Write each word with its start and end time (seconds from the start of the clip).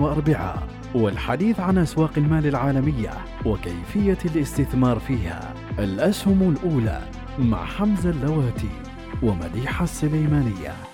واربعاء 0.00 0.68
والحديث 0.94 1.60
عن 1.60 1.78
أسواق 1.78 2.10
المال 2.16 2.46
العالمية 2.46 3.10
وكيفية 3.46 4.18
الاستثمار 4.24 4.98
فيها. 4.98 5.54
الأسهم 5.78 6.56
الأولى 6.56 7.00
مع 7.38 7.64
حمزة 7.64 8.10
اللواتي 8.10 8.70
ومديحة 9.22 9.84
السليمانية. 9.84 10.89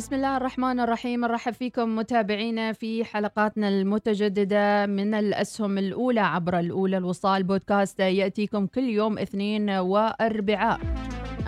بسم 0.00 0.14
الله 0.14 0.36
الرحمن 0.36 0.80
الرحيم. 0.80 1.20
نرحب 1.20 1.52
فيكم 1.52 1.96
متابعينا 1.96 2.72
في 2.72 3.04
حلقاتنا 3.04 3.68
المتجددة 3.68 4.86
من 4.86 5.14
الأسهم 5.14 5.78
الأولى 5.78 6.20
عبر 6.20 6.58
الأولى 6.58 6.96
الوصال 6.96 7.42
بودكاست. 7.42 8.00
يأتيكم 8.00 8.66
كل 8.66 8.80
يوم 8.80 9.18
اثنين 9.18 9.70
وأربعاء. 9.70 10.80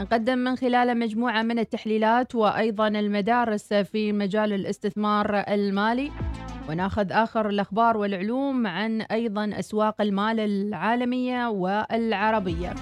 نقدم 0.01 0.39
من 0.39 0.57
خلاله 0.57 0.95
مجموعة 0.95 1.43
من 1.43 1.59
التحليلات 1.59 2.35
وأيضا 2.35 2.89
المدارس 2.89 3.75
في 3.75 4.13
مجال 4.13 4.53
الاستثمار 4.53 5.45
المالي. 5.49 6.11
وناخذ 6.69 7.13
آخر 7.13 7.49
الأخبار 7.49 7.97
والعلوم 7.97 8.67
عن 8.67 9.01
أيضا 9.01 9.51
أسواق 9.59 10.01
المال 10.01 10.41
العالمية 10.41 11.49
والعربية. 11.49 12.75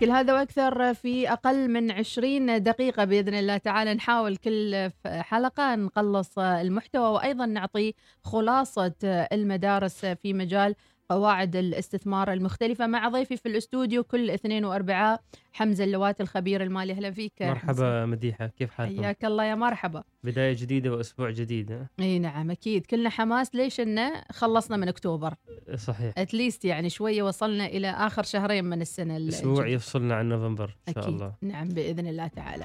كل 0.00 0.10
هذا 0.10 0.34
وأكثر 0.34 0.94
في 0.94 1.32
أقل 1.32 1.70
من 1.70 1.90
20 1.90 2.62
دقيقة 2.62 3.04
بإذن 3.04 3.34
الله 3.34 3.56
تعالى. 3.56 3.94
نحاول 3.94 4.36
كل 4.36 4.90
حلقة 5.06 5.74
نقلص 5.74 6.38
المحتوى 6.38 7.08
وأيضا 7.08 7.46
نعطي 7.46 7.94
خلاصة 8.24 8.94
المدارس 9.32 10.06
في 10.06 10.32
مجال 10.32 10.74
قواعد 11.10 11.56
الاستثمار 11.56 12.32
المختلفة 12.32 12.86
مع 12.86 13.08
ضيفي 13.08 13.36
في 13.36 13.46
الاستوديو 13.46 14.04
كل 14.04 14.30
اثنين 14.30 14.64
واربعاء 14.64 15.20
حمزة 15.52 15.84
اللوات 15.84 16.20
الخبير 16.20 16.62
المالي. 16.62 16.92
أهلا 16.92 17.10
فيك. 17.10 17.32
مرحبا 17.42 18.06
مديحة 18.06 18.46
كيف 18.46 18.70
حالكم؟ 18.70 19.02
حياك 19.02 19.24
الله 19.24 19.44
يا 19.44 19.54
مرحبا. 19.54 20.02
بداية 20.24 20.56
جديدة 20.58 20.92
وأسبوع 20.92 21.30
جديد 21.30 21.86
إي 22.00 22.18
نعم 22.18 22.50
أكيد. 22.50 22.86
كلنا 22.86 23.10
حماس. 23.10 23.54
ليش 23.54 23.80
إنه 23.80 24.12
خلصنا 24.32 24.76
من 24.76 24.88
أكتوبر؟ 24.88 25.34
صحيح. 25.74 26.14
اتليست 26.18 26.64
يعني 26.64 26.90
شوية 26.90 27.22
وصلنا 27.22 27.66
إلى 27.66 27.90
آخر 27.90 28.22
شهرين 28.22 28.64
من 28.64 28.80
السنة 28.80 29.28
أسبوع 29.28 29.66
يفصلنا 29.66 30.14
عن 30.14 30.28
نوفمبر 30.28 30.76
إن 30.88 30.94
شاء 30.94 31.04
أكيد. 31.04 31.14
الله. 31.14 31.34
نعم 31.42 31.68
بإذن 31.68 32.06
الله 32.06 32.26
تعالى. 32.26 32.64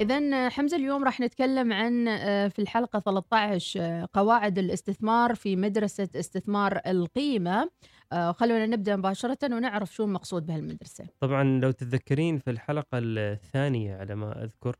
إذا 0.00 0.48
حمزة 0.48 0.76
اليوم 0.76 1.04
راح 1.04 1.20
نتكلم 1.20 1.72
عن 1.72 2.08
آه، 2.08 2.48
في 2.48 2.58
الحلقة 2.58 2.98
13 2.98 3.80
آه، 3.80 4.08
قواعد 4.12 4.58
الاستثمار 4.58 5.34
في 5.34 5.56
مدرسة 5.56 6.08
استثمار 6.16 6.80
القيمة. 6.86 7.70
آه، 8.12 8.32
خلونا 8.32 8.66
نبدأ 8.66 8.96
مباشرة 8.96 9.38
ونعرف 9.44 9.94
شو 9.94 10.04
المقصود 10.04 10.46
بهالمدرسة. 10.46 11.04
طبعا 11.20 11.60
لو 11.60 11.70
تتذكرين 11.70 12.38
في 12.38 12.50
الحلقة 12.50 12.88
الثانية 12.94 13.96
على 13.96 14.14
ما 14.14 14.44
أذكر 14.44 14.76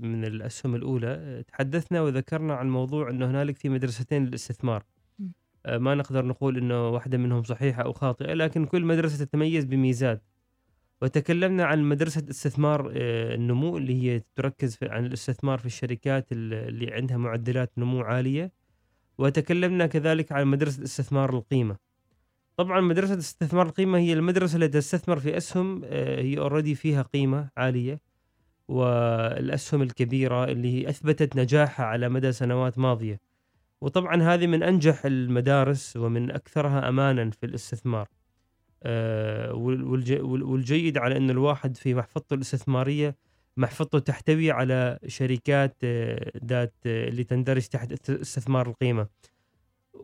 من 0.00 0.24
الأسهم 0.24 0.74
الأولى 0.74 1.44
تحدثنا 1.48 2.02
وذكرنا 2.02 2.54
عن 2.54 2.70
موضوع 2.70 3.10
أنه 3.10 3.30
هنالك 3.30 3.56
في 3.56 3.68
مدرستين 3.68 4.26
للاستثمار. 4.26 4.84
ما 5.68 5.94
نقدر 5.94 6.24
نقول 6.24 6.56
أنه 6.58 6.88
واحدة 6.88 7.18
منهم 7.18 7.42
صحيحة 7.42 7.82
أو 7.82 7.92
خاطئة 7.92 8.34
لكن 8.34 8.66
كل 8.66 8.84
مدرسة 8.84 9.24
تتميز 9.24 9.64
بميزات. 9.64 10.29
وتكلمنا 11.02 11.64
عن 11.64 11.82
مدرسة 11.82 12.26
استثمار 12.30 12.92
آه، 12.96 13.34
النمو 13.34 13.76
اللي 13.76 14.02
هي 14.02 14.22
تركز 14.36 14.76
في 14.76 14.88
عن 14.88 15.06
الاستثمار 15.06 15.58
في 15.58 15.66
الشركات 15.66 16.32
ال- 16.32 16.54
اللي 16.54 16.92
عندها 16.94 17.16
معدلات 17.16 17.72
نمو 17.78 18.00
عالية. 18.00 18.52
وتكلمنا 19.18 19.86
كذلك 19.86 20.32
عن 20.32 20.46
مدرسة 20.46 20.82
استثمار 20.84 21.30
القيمة. 21.34 21.76
طبعا 22.56 22.80
مدرسة 22.80 23.18
استثمار 23.18 23.66
القيمة 23.66 23.98
هي 23.98 24.12
المدرسة 24.12 24.56
التي 24.56 24.68
تستثمر 24.78 25.18
في 25.18 25.36
أسهم 25.36 25.82
آه، 25.84 26.20
هي 26.22 26.38
اوريدي 26.38 26.74
فيها 26.74 27.02
قيمة 27.02 27.48
عالية. 27.56 28.00
والأسهم 28.68 29.82
الكبيرة 29.82 30.44
اللي 30.44 30.88
أثبتت 30.88 31.36
نجاحها 31.36 31.86
على 31.86 32.08
مدى 32.08 32.32
سنوات 32.32 32.78
ماضية. 32.78 33.20
وطبعا 33.80 34.22
هذه 34.22 34.46
من 34.46 34.62
أنجح 34.62 35.04
المدارس 35.06 35.96
ومن 35.96 36.30
أكثرها 36.30 36.88
أمانا 36.88 37.30
في 37.30 37.46
الاستثمار. 37.46 38.08
والجيد 40.42 40.98
على 40.98 41.16
أن 41.16 41.30
الواحد 41.30 41.76
في 41.76 41.94
محفظته 41.94 42.34
الاستثمارية 42.34 43.16
محفظته 43.56 43.98
تحتوي 43.98 44.50
على 44.50 44.98
شركات 45.06 45.76
آه، 45.84 46.32
ذات 46.44 46.74
آه، 46.86 47.08
اللي 47.08 47.24
تندرج 47.24 47.66
تحت 47.66 47.92
است- 47.92 48.10
استثمار 48.10 48.68
القيمة. 48.68 49.06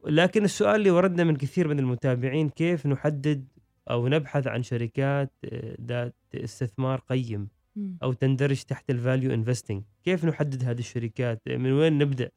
لكن 0.07 0.45
السؤال 0.45 0.75
اللي 0.77 0.91
وردنا 0.91 1.25
من 1.25 1.37
كثير 1.37 1.69
من 1.69 1.79
المتابعين 1.79 2.49
كيف 2.49 2.87
نحدد 2.87 3.45
أو 3.91 4.09
نبحث 4.09 4.47
عن 4.47 4.63
شركات 4.63 5.33
آه، 5.45 5.77
ذات 5.87 6.15
استثمار 6.35 7.01
قيم. 7.09 7.49
أو 8.03 8.13
تندرج 8.13 8.63
تحت 8.63 8.91
ال 8.91 8.98
value 8.98 9.35
investing 9.35 9.83
كيف 10.05 10.25
نحدد 10.25 10.65
هذه 10.65 10.79
الشركات؟ 10.79 11.43
من 11.49 11.73
وين 11.73 11.99
نبدأ؟ 11.99 12.31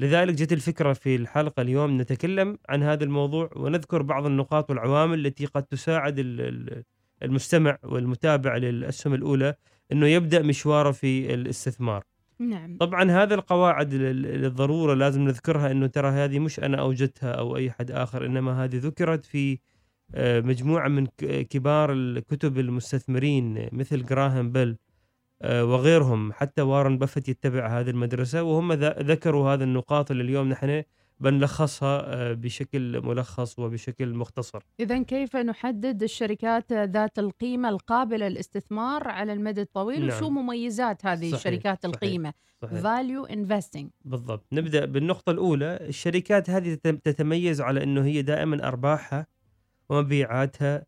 لذلك 0.00 0.34
جت 0.34 0.52
الفكرة 0.52 0.92
في 0.92 1.16
الحلقة 1.16 1.60
اليوم 1.62 2.00
نتكلم 2.00 2.58
عن 2.68 2.82
هذا 2.82 3.04
الموضوع 3.04 3.50
ونذكر 3.56 4.02
بعض 4.02 4.26
النقاط 4.26 4.70
والعوامل 4.70 5.26
التي 5.26 5.46
قد 5.46 5.62
تساعد 5.62 6.18
ال- 6.18 6.40
ال- 6.40 6.82
المستمع 7.22 7.78
والمتابع 7.82 8.56
للأسهم 8.56 9.14
الأولى 9.14 9.54
إنه 9.92 10.06
يبدأ 10.06 10.42
مشواره 10.42 10.90
في 10.90 11.34
الاستثمار. 11.34 12.04
نعم. 12.38 12.76
طبعا 12.76 13.10
هذا 13.10 13.34
القواعد 13.34 13.94
لل- 13.94 14.22
للضرورة 14.22 14.94
لازم 14.94 15.22
نذكرها 15.22 15.70
إنه 15.70 15.86
ترى 15.86 16.08
هذه 16.10 16.38
مش 16.38 16.60
أنا 16.60 16.80
أوجدتها 16.80 17.32
أو 17.32 17.56
أي 17.56 17.70
حد 17.70 17.90
آخر 17.90 18.26
إنما 18.26 18.64
هذه 18.64 18.76
ذكرت 18.78 19.24
في 19.24 19.58
آه، 20.14 20.40
مجموعة 20.40 20.88
من 20.88 21.06
كبار 21.50 21.92
الكتب 21.92 22.58
المستثمرين 22.58 23.68
مثل 23.72 24.04
جراهام 24.04 24.52
بيل 24.52 24.76
وغيرهم. 25.44 26.32
حتى 26.32 26.62
وارن 26.62 26.98
بافت 26.98 27.28
يتبع 27.28 27.80
هذه 27.80 27.90
المدرسة 27.90 28.42
وهم 28.42 28.72
ذكروا 28.72 29.54
هذه 29.54 29.62
النقاط 29.62 30.10
اللي 30.10 30.22
اليوم 30.22 30.48
نحن 30.48 30.82
بنلخصها 31.20 32.02
آه، 32.14 32.32
بشكل 32.32 33.00
ملخص 33.02 33.58
وبشكل 33.58 34.14
مختصر. 34.14 34.62
إذا 34.80 35.02
كيف 35.02 35.36
نحدد 35.36 36.02
الشركات 36.02 36.72
ذات 36.72 37.18
القيمة 37.18 37.68
القابلة 37.68 38.28
للاستثمار 38.28 39.08
على 39.08 39.32
المدى 39.32 39.60
الطويل؟ 39.60 40.06
نعم. 40.06 40.16
وشو 40.16 40.30
مميزات 40.30 41.06
هذه 41.06 41.18
صحيح، 41.30 41.34
الشركات. 41.34 41.84
القيمة؟ 41.84 42.32
صحيح. 42.62 42.82
Value 42.82 43.28
investing. 43.30 43.86
بالضبط. 44.04 44.46
نبدأ 44.52 44.84
بالنقطة 44.84 45.30
الأولى. 45.30 45.78
الشركات 45.80 46.50
هذه 46.50 46.74
تت- 46.74 47.00
تتميز 47.04 47.60
على 47.60 47.82
إنه 47.82 48.04
هي 48.04 48.22
دائما 48.22 48.68
أرباحها 48.68 49.26
ومبيعاتها 49.88 50.84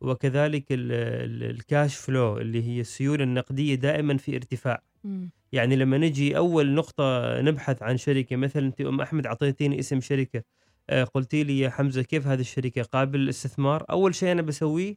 وكذلك 0.00 0.64
ال- 0.72 0.92
ال- 0.92 1.50
ال 1.50 1.59
cash 1.59 1.96
flow 1.96 2.38
اللي 2.38 2.62
هي 2.68 2.80
السيولة 2.80 3.24
النقدية 3.24 3.74
دائما 3.74 4.16
في 4.16 4.36
ارتفاع 4.36 4.82
مم. 5.04 5.30
يعني 5.52 5.76
لما 5.76 5.98
نجي 5.98 6.36
أول 6.36 6.74
نقطة 6.74 7.40
نبحث 7.40 7.82
عن 7.82 7.96
شركة 7.96 8.36
مثلا 8.36 8.66
أنت 8.66 8.80
أم 8.80 9.00
أحمد 9.00 9.26
أعطيتيني 9.26 9.78
اسم 9.78 10.00
شركة 10.00 10.42
آه، 10.90 11.04
قلتي 11.04 11.44
لي 11.44 11.58
يا 11.58 11.70
حمزة 11.70 12.02
كيف 12.02 12.26
هذه 12.26 12.40
الشركة 12.40 12.82
قابل 12.82 13.18
للاستثمار 13.18 13.84
أول 13.90 14.14
شيء 14.14 14.32
أنا 14.32 14.42
بسويه 14.42 14.96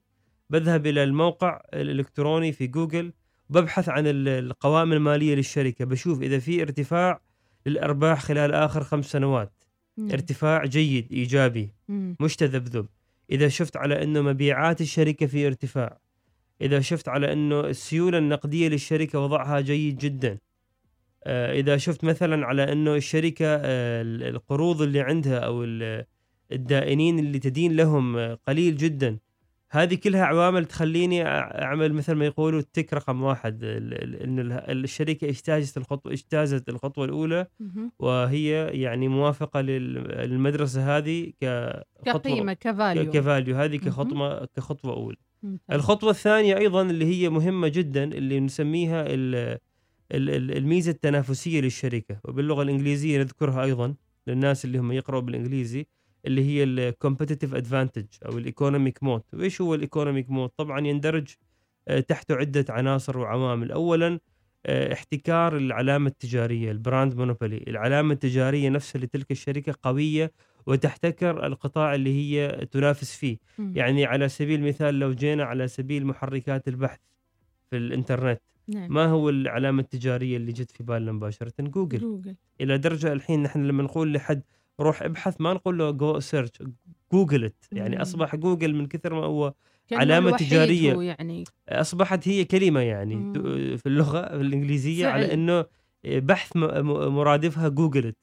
بذهب 0.49 0.85
إلى 0.87 1.03
الموقع 1.03 1.61
الإلكتروني 1.73 2.51
في 2.51 2.67
جوجل 2.67 3.13
وببحث 3.49 3.89
عن 3.89 4.07
ال- 4.07 4.27
القوائم 4.27 4.93
المالية 4.93 5.35
للشركة 5.35 5.85
بشوف 5.85 6.21
إذا 6.21 6.39
في 6.39 6.61
ارتفاع 6.61 7.21
للأرباح 7.65 8.21
خلال 8.21 8.53
آخر 8.53 8.83
خمس 8.83 9.05
سنوات 9.11 9.63
مم. 9.97 10.11
ارتفاع 10.11 10.65
جيد 10.65 11.11
إيجابي 11.11 11.69
مم. 11.87 12.15
مش 12.19 12.35
تذبذب 12.35 12.85
إذا 13.33 13.47
شفت 13.47 13.77
على 13.77 14.03
إنه 14.03 14.21
مبيعات 14.21 14.81
الشركة 14.81 15.25
في 15.25 15.47
ارتفاع 15.47 15.97
إذا 16.61 16.79
شفت 16.79 17.09
على 17.09 17.33
إنه 17.33 17.59
السيولة 17.59 18.17
النقدية 18.17 18.67
للشركة 18.67 19.19
وضعها 19.19 19.59
جيد 19.61 19.97
جدا 19.97 20.37
آه، 21.23 21.53
إذا 21.53 21.77
شفت 21.77 22.03
مثلا 22.03 22.45
على 22.45 22.71
إنه 22.71 22.95
الشركة 22.95 23.45
آه، 23.45 24.01
ال- 24.01 24.23
القروض 24.23 24.81
اللي 24.81 25.01
عندها 25.01 25.39
أو 25.39 25.63
ال- 25.63 26.05
الدائنين 26.51 27.19
اللي 27.19 27.39
تدين 27.39 27.75
لهم 27.75 28.17
آه، 28.17 28.39
قليل 28.47 28.77
جدا 28.77 29.19
هذه 29.75 29.95
كلها 29.95 30.23
عوامل 30.25 30.65
تخليني 30.65 31.25
أعمل 31.27 31.93
مثل 31.93 32.13
ما 32.13 32.25
يقولوا 32.25 32.59
ال 32.59 32.66
tick 32.66 32.93
رقم 32.93 33.21
واحد 33.23 33.63
إن 33.63 34.39
ال- 34.39 34.51
الشركة 34.83 35.29
اجتازت 35.29 35.77
الخطوه 35.77 36.11
اجتازت 36.13 36.69
الخطوة 36.69 37.05
الأولى. 37.05 37.47
وهي 37.99 38.67
يعني 38.81 39.07
موافقة 39.07 39.61
لل- 39.61 40.29
للمدرسة 40.29 40.97
هذه 40.97 41.31
كخطوه 41.41 42.13
كقيمة 42.19 42.53
ك 42.53 42.63
value 42.63 43.11
ك 43.11 43.19
value 43.19 43.55
هذه. 43.55 43.77
كخطوه 43.77 44.45
كخطوة 44.55 44.93
أولى. 44.93 45.17
الخطوة 45.71 46.09
الثانية 46.09 46.57
أيضا 46.57 46.81
اللي 46.81 47.05
هي 47.05 47.29
مهمة 47.29 47.67
جدا 47.67 48.03
اللي 48.03 48.39
نسميها 48.39 49.01
ال- 49.07 49.35
ال- 50.11 50.29
ال- 50.29 50.57
الميزة 50.57 50.91
التنافسية 50.91 51.61
للشركة 51.61 52.19
وباللغة 52.25 52.63
الإنجليزية 52.63 53.19
نذكرها 53.19 53.63
أيضا 53.63 53.95
للناس 54.27 54.65
اللي 54.65 54.77
هم 54.77 54.91
يقرأوا 54.91 55.21
بالإنجليزي 55.21 55.87
اللي 56.25 56.45
هي 56.45 56.63
ال 56.63 56.71
competitive 56.71 57.55
advantage 57.55 58.05
أو 58.25 58.37
ال 58.37 58.44
economic 58.44 59.03
moat 59.03 59.21
وإيش 59.33 59.61
هو 59.61 59.75
ال 59.75 59.81
economic 59.81 60.29
moat 60.29 60.49
طبعا 60.49 60.87
يندرج 60.87 61.27
آه، 61.87 61.99
تحته 61.99 62.35
عدة 62.35 62.65
عناصر 62.69 63.17
وعوامل. 63.17 63.71
اولا 63.71 64.19
آه، 64.65 64.93
احتكار 64.93 65.57
العلامة 65.57 66.07
التجارية 66.07 66.71
ال 66.71 66.79
brand 66.79 67.15
monopoly 67.15 67.63
العلامة 67.67 68.13
التجارية 68.13 68.69
نفسها 68.69 69.01
لتلك 69.01 69.31
الشركة 69.31 69.75
قوية 69.83 70.31
وتحتكر 70.67 71.45
القطاع 71.45 71.95
اللي 71.95 72.09
هي 72.13 72.65
تنافس 72.71 73.15
فيه. 73.15 73.37
مم. 73.59 73.73
يعني 73.75 74.05
على 74.05 74.29
سبيل 74.29 74.59
المثال 74.59 74.99
لو 74.99 75.11
جينا 75.13 75.43
على 75.43 75.67
سبيل 75.67 76.05
محركات 76.05 76.67
البحث 76.67 76.99
في 77.69 77.77
الإنترنت 77.77 78.41
نعم. 78.67 78.93
ما 78.93 79.05
هو 79.05 79.29
العلامة 79.29 79.81
التجارية 79.81 80.37
اللي 80.37 80.51
جت 80.51 80.71
في 80.71 80.83
بالنا 80.83 81.11
مباشرة؟ 81.11 81.53
جوجل 81.59 81.99
جوجل 81.99 82.35
إلى 82.61 82.77
درجة 82.77 83.13
الحين 83.13 83.43
نحن 83.43 83.63
لما 83.63 83.83
نقول 83.83 84.13
لحد 84.13 84.41
روح 84.81 85.03
ابحث 85.03 85.41
ما 85.41 85.53
نقول 85.53 85.77
له 85.77 85.91
go 85.91 86.19
search 86.19 86.49
جوجلت 87.13 87.55
يعني. 87.71 88.01
أصبح 88.01 88.35
جوجل 88.35 88.75
من 88.75 88.87
كثر 88.87 89.13
ما 89.13 89.25
هو 89.25 89.53
تجارية. 90.37 90.93
هو 90.93 91.01
يعني 91.01 91.43
أصبحت 91.69 92.27
هي 92.27 92.45
كلمة 92.45 92.79
يعني 92.79 93.15
مم. 93.15 93.33
في 93.77 93.85
اللغة 93.85 94.19
الإنجليزية 94.19 95.03
فعل. 95.03 95.13
على 95.13 95.33
إنه 95.33 95.65
بحث 96.05 96.55
مرادفها 96.55 97.67
جوجلت. 97.67 98.15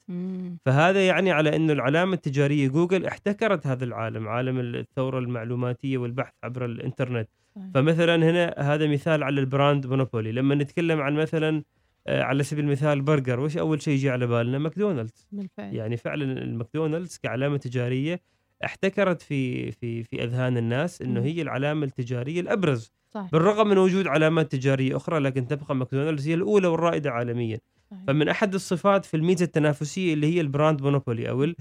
فهذا 0.65 1.07
يعني 1.07 1.31
على 1.31 1.55
إنه 1.55 1.73
العلامة 1.73 2.13
التجارية 2.13 2.67
جوجل 2.67 3.05
احتكرت 3.05 3.67
هذا 3.67 3.83
العالم 3.83 4.27
عالم 4.27 4.59
الثورة 4.59 5.19
المعلوماتية 5.19 5.97
والبحث 5.97 6.33
عبر 6.43 6.65
الإنترنت. 6.65 7.29
فمثلا 7.73 8.15
هنا 8.15 8.55
هذا 8.57 8.87
مثال 8.87 9.23
على 9.23 9.39
ال 9.39 9.47
brand 9.47 9.87
monopoly 9.87 10.31
لما 10.31 10.55
نتكلم 10.55 11.01
عن 11.01 11.13
مثلا 11.15 11.63
على 12.07 12.43
سبيل 12.43 12.65
المثال 12.65 13.01
برجر 13.01 13.39
وش 13.39 13.57
أول 13.57 13.81
شيء 13.81 13.93
يجي 13.93 14.09
على 14.09 14.27
بالنا؟ 14.27 14.57
ماكدونالدز. 14.57 15.27
بالفعل 15.31 15.75
يعني 15.75 15.97
فعلا 15.97 16.43
الماكدونالدز 16.43 17.17
كعلامة 17.17 17.57
تجارية 17.57 18.21
احتكرت 18.65 19.21
في 19.21 19.71
في 19.71 20.03
في 20.03 20.23
أذهان 20.23 20.57
الناس 20.57 21.01
إنه. 21.01 21.21
هي 21.21 21.41
العلامة 21.41 21.85
التجارية 21.85 22.41
الأبرز. 22.41 22.91
صح 23.13 23.29
بالرغم 23.31 23.67
من 23.67 23.77
وجود 23.77 24.07
علامات 24.07 24.51
تجارية 24.51 24.97
أخرى 24.97 25.19
لكن 25.19 25.47
تبقى 25.47 25.75
ماكدونالدز 25.75 26.27
هي 26.27 26.33
الأولى 26.33 26.67
والرائدة 26.67 27.11
عالميا. 27.11 27.59
صحيح. 27.91 28.03
فمن 28.07 28.29
أحد 28.29 28.53
الصفات 28.53 29.05
في 29.05 29.17
الميزة 29.17 29.45
التنافسية 29.45 30.13
اللي 30.13 30.35
هي 30.35 30.41
ال 30.41 30.48
brand 30.48 30.81
monopoly 30.81 31.29
أو 31.29 31.43
ال 31.43 31.55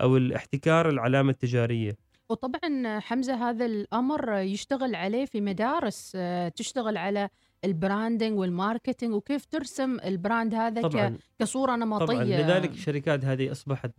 أو 0.00 0.16
الاحتكار 0.16 0.88
العلامة 0.88 1.30
التجارية. 1.30 1.96
وطبعا 2.30 3.00
حمزة 3.00 3.50
هذا 3.50 3.66
الأمر 3.66 4.32
يشتغل 4.34 4.94
عليه 4.94 5.24
في 5.24 5.40
مدارس 5.40 6.12
آه، 6.16 6.48
تشتغل 6.48 6.96
على 6.96 7.28
ال 7.64 7.72
branding 7.72 8.38
وال 8.38 8.52
marketing 8.52 9.14
وكيف 9.14 9.44
ترسم 9.44 10.00
ال 10.00 10.09
brand 10.09 10.54
هذا 10.54 10.82
طبعا 10.82 11.18
كصورة 11.38 11.76
نمطية 11.76 12.06
طبعا 12.06 12.24
لذلك 12.24 12.70
الشركات 12.70 13.24
هذه 13.24 13.52
أصبحت 13.52 13.90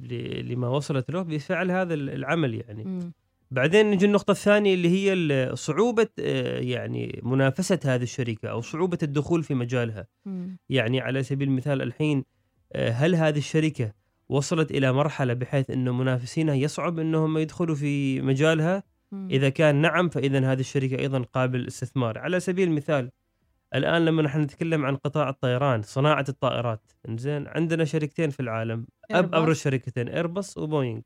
لما 0.42 0.68
وصلت 0.68 1.12
له 1.12 1.22
بفعل 1.22 1.72
هذا 1.72 1.94
العمل 1.94 2.56
يعني 2.56 2.84
مم. 2.84 3.12
بعدين 3.52 3.92
نجي 3.92 4.06
النقطة 4.06 4.32
الثانية 4.32 4.74
اللي 4.74 4.90
هي 4.90 5.56
صعوبة 5.56 6.08
آه، 6.20 6.60
يعني 6.60 7.22
منافسة 7.24 7.80
هذه 7.86 8.04
الشركة 8.04 8.50
أو 8.50 8.62
صعوبة 8.62 8.98
الدخول 9.04 9.44
في 9.44 9.54
مجالها 9.54 10.08
مم. 10.26 10.58
يعني 10.70 11.02
على 11.02 11.24
سبيل 11.24 11.48
المثال 11.48 11.82
الحين 11.82 12.24
آه، 12.74 12.90
هل 12.90 13.16
هذه 13.16 13.38
الشركة 13.38 13.94
وصلت 14.30 14.72
إلى 14.72 14.94
مرحلة 14.94 15.34
بحيث 15.34 15.70
أنه 15.70 15.94
منافسينها 15.94 16.56
يصعب 16.56 17.00
أنهم 17.00 17.38
يدخلوا 17.38 17.76
في 17.76 18.22
مجالها. 18.22 18.84
إذا 19.32 19.50
كان 19.50 19.76
نعم 19.76 20.10
فإذا 20.10 20.52
هذه 20.52 20.60
الشركة 20.60 21.00
أيضا 21.00 21.20
قابل 21.20 21.60
للاستثمار 21.60 22.18
على 22.18 22.40
سبيل 22.40 22.68
المثال 22.68 23.12
الآن 23.76 24.06
لما 24.06 24.22
نحن 24.22 24.42
نتكلم 24.42 24.86
عن 24.86 24.96
قطاع 24.96 25.30
الطيران 25.30 25.82
صناعة 25.82 26.26
الطائرات 26.30 26.92
إنزين 27.10 27.48
عندنا 27.48 27.86
شركتين 27.86 28.30
في 28.30 28.40
العالم 28.40 28.88
إيرباص. 29.12 29.42
أبرز 29.42 29.58
شركتين 29.58 30.08
إيرباص 30.10 30.58
وبوينغ. 30.58 31.02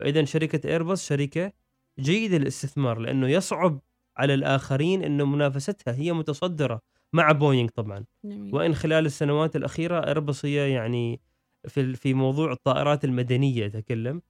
فاذا 0.00 0.24
شركة 0.24 0.68
ايرباص 0.68 1.08
شركة 1.08 1.52
جيدة 2.00 2.38
للاستثمار 2.38 2.98
لأنه 2.98 3.28
يصعب 3.28 3.80
على 4.16 4.34
الآخرين 4.34 5.02
إنه 5.04 5.24
منافستها 5.26 5.94
هي 5.94 6.12
متصدرة 6.12 6.80
مع 7.12 7.32
بوينغ 7.32 7.68
طبعا 7.68 8.04
جميل. 8.24 8.54
وإن 8.54 8.74
خلال 8.74 9.06
السنوات 9.06 9.56
الأخيرة 9.56 10.06
ايرباص 10.06 10.44
هي 10.44 10.70
يعني 10.70 11.20
في 11.68 11.94
في 11.94 12.14
موضوع 12.14 12.52
الطائرات 12.52 13.04
المدنية 13.04 13.66
أتكلم 13.66 14.22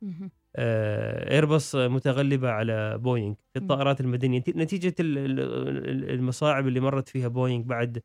ايرباص 0.59 1.75
متغلبة 1.77 2.51
على 2.51 2.99
بوينغ 2.99 3.35
في. 3.35 3.61
الطائرات 3.61 4.01
المدنية 4.01 4.43
نتيجة 4.49 4.95
ال- 5.01 5.19
ال- 5.19 6.11
المصاعب 6.11 6.69
اللي 6.69 6.81
مرت 6.81 7.09
فيها 7.09 7.29
بوينغ 7.29 7.63
بعد 7.65 8.03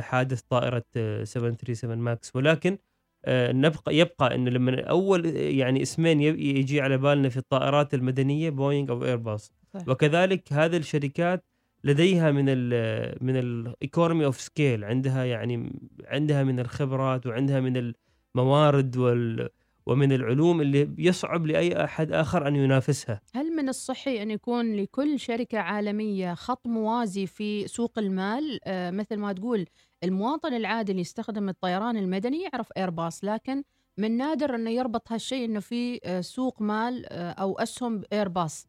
حادث 0.00 0.40
طائرة 0.40 0.84
آه، 0.96 1.24
737 1.24 1.98
ماكس 1.98 2.36
ولكن 2.36 2.78
آه، 3.24 3.52
نبقى 3.52 3.96
يبقى 3.96 4.34
انه 4.34 4.50
لما 4.50 4.80
أول 4.80 5.26
يعني 5.36 5.82
اسمين 5.82 6.20
يجي 6.20 6.80
على 6.80 6.98
بالنا 6.98 7.28
في 7.28 7.36
الطائرات 7.36 7.94
المدنية 7.94 8.50
بوينغ 8.50 8.90
أو 8.90 9.04
ايرباص. 9.04 9.52
وكذلك 9.88 10.52
هذه 10.52 10.76
الشركات 10.76 11.44
لديها 11.84 12.30
من 12.30 12.44
ال 12.48 13.24
من 13.24 13.36
ال 13.36 13.47
economy 13.47 14.24
of 14.24 14.40
scale 14.40 14.84
عندها 14.84 15.24
يعني 15.24 15.72
عندها 16.04 16.42
من 16.44 16.60
الخبرات 16.60 17.26
وعندها 17.26 17.60
من 17.60 17.92
الموارد 18.34 18.96
وال 18.96 19.48
ومن 19.86 20.12
العلوم 20.12 20.60
اللي 20.60 20.94
يصعب 20.98 21.46
لأي 21.46 21.84
أحد 21.84 22.12
آخر 22.12 22.48
أن 22.48 22.56
ينافسها. 22.56 23.20
هل 23.34 23.56
من 23.56 23.68
الصحي 23.68 24.22
أن 24.22 24.30
يكون 24.30 24.76
لكل 24.76 25.20
شركة 25.20 25.58
عالمية 25.58 26.34
خط 26.34 26.66
موازي 26.66 27.26
في 27.26 27.68
سوق 27.68 27.98
المال؟ 27.98 28.60
آه، 28.64 28.90
مثل 28.90 29.16
ما 29.16 29.32
تقول 29.32 29.66
المواطن 30.04 30.54
العادي 30.54 30.92
اللي 30.92 31.00
يستخدم 31.00 31.48
الطيران 31.48 31.96
المدني 31.96 32.42
يعرف 32.42 32.68
ايرباص 32.76 33.24
لكن 33.24 33.62
من 33.98 34.16
نادر 34.16 34.54
أنه 34.54 34.70
يربط 34.70 35.12
هالشيء 35.12 35.44
أنه 35.44 35.60
في 35.60 36.00
آه، 36.04 36.20
سوق 36.20 36.62
مال 36.62 37.06
آه، 37.12 37.30
أو 37.30 37.58
أسهم 37.58 38.02
ايرباص 38.12 38.66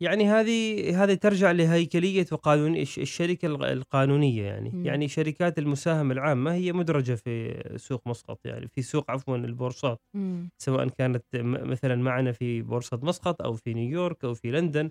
يعني 0.00 0.28
هذه 0.28 1.04
هذه 1.04 1.14
ترجع 1.14 1.50
لهيكلية 1.50 2.26
وقانون 2.32 2.76
الش- 2.76 2.98
الشركة 2.98 3.46
الق- 3.46 3.64
القانونية 3.66 4.42
يعني. 4.44 4.70
مم. 4.70 4.86
يعني 4.86 5.08
شركات 5.08 5.58
المساهمه 5.58 6.12
العامة 6.12 6.54
هي 6.54 6.72
مدرجة 6.72 7.14
في 7.14 7.62
سوق 7.76 8.08
مسقط 8.08 8.40
يعني 8.44 8.68
في 8.68 8.82
سوق 8.82 9.10
عفوا 9.10 9.36
البورصات. 9.36 10.00
مم. 10.14 10.50
سواء 10.58 10.88
كانت 10.88 11.24
م- 11.34 11.70
مثلا 11.70 11.96
معنا 11.96 12.32
في 12.32 12.62
بورصة 12.62 13.00
مسقط 13.02 13.42
أو 13.42 13.52
في 13.52 13.74
نيويورك 13.74 14.24
أو 14.24 14.34
في 14.34 14.50
لندن. 14.50 14.90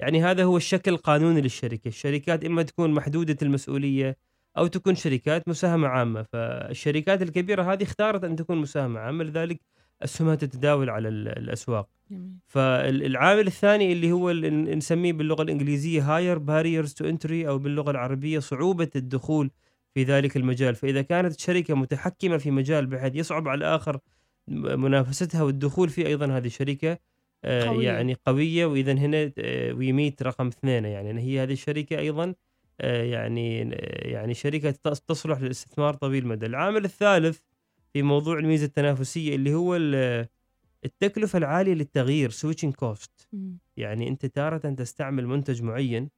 يعني 0.00 0.22
هذا 0.24 0.44
هو 0.44 0.56
الشكل 0.56 0.90
القانوني 0.90 1.40
للشركة. 1.40 1.88
الشركات 1.88 2.44
إما 2.44 2.62
تكون 2.62 2.90
محدودة 2.90 3.36
المسؤولية 3.42 4.16
أو 4.58 4.66
تكون 4.66 4.94
شركات 4.94 5.48
مساهمة 5.48 5.88
عامة. 5.88 6.22
فالشركات 6.32 7.22
الكبيرة 7.22 7.72
هذه 7.72 7.82
اختارت 7.82 8.24
أن 8.24 8.36
تكون 8.36 8.56
مساهمة 8.58 9.00
عامة. 9.00 9.24
لذلك 9.24 9.60
أسهمها 10.02 10.34
تتداول 10.34 10.90
على 10.90 11.08
ال- 11.08 11.28
الأسواق. 11.28 11.88
جميل. 12.10 12.30
فالعامل 12.46 13.46
الثاني 13.46 13.92
اللي 13.92 14.12
هو 14.12 14.30
اللي 14.30 14.50
نسميه 14.50 15.12
باللغة 15.12 15.42
الإنجليزية 15.42 16.00
higher 16.02 16.38
barriers 16.38 16.88
to 16.90 17.04
entry 17.12 17.46
أو 17.46 17.58
باللغة 17.58 17.90
العربية 17.90 18.38
صعوبة 18.38 18.90
الدخول 18.96 19.50
في 19.94 20.02
ذلك 20.04 20.36
المجال. 20.36 20.74
فإذا 20.74 21.02
كانت 21.02 21.34
الشركة 21.36 21.74
متحكمة 21.74 22.36
في 22.38 22.50
مجال 22.50 22.86
بحيث 22.86 23.14
يصعب 23.16 23.48
على 23.48 23.58
الآخر 23.58 23.98
م- 24.48 24.80
منافستها 24.80 25.42
والدخول 25.42 25.88
فيه 25.88 26.06
أيضا 26.06 26.26
هذه 26.26 26.46
الشركة 26.46 26.98
آه، 27.44 27.64
قوية. 27.64 27.86
يعني 27.86 28.16
قوية. 28.26 28.66
وإذا 28.66 28.92
هنا 28.92 29.32
ويميت 29.72 30.22
رقم 30.22 30.46
اثنين 30.46 30.84
يعني. 30.84 31.20
هي 31.20 31.42
هذه 31.42 31.52
الشركة 31.52 31.98
أيضا 31.98 32.34
آه، 32.80 33.02
يعني 33.02 33.58
يعني 34.12 34.34
شركة 34.34 34.70
تص- 34.70 35.00
تصلح 35.06 35.40
للاستثمار 35.40 35.94
طويل 35.94 36.22
المدى. 36.22 36.46
العامل 36.46 36.84
الثالث 36.84 37.38
في 37.92 38.02
موضوع 38.02 38.38
الميزة 38.38 38.66
التنافسية 38.66 39.34
اللي 39.34 39.54
هو 39.54 39.76
ال- 39.76 40.26
التكلفة 40.84 41.36
العالية 41.38 41.74
للتغيير 41.74 42.30
switching 42.30 42.74
cost. 42.74 43.28
يعني 43.76 44.08
أنت 44.08 44.26
تارة 44.26 44.58
تستعمل 44.58 45.26
منتج 45.26 45.62
معين 45.62 46.08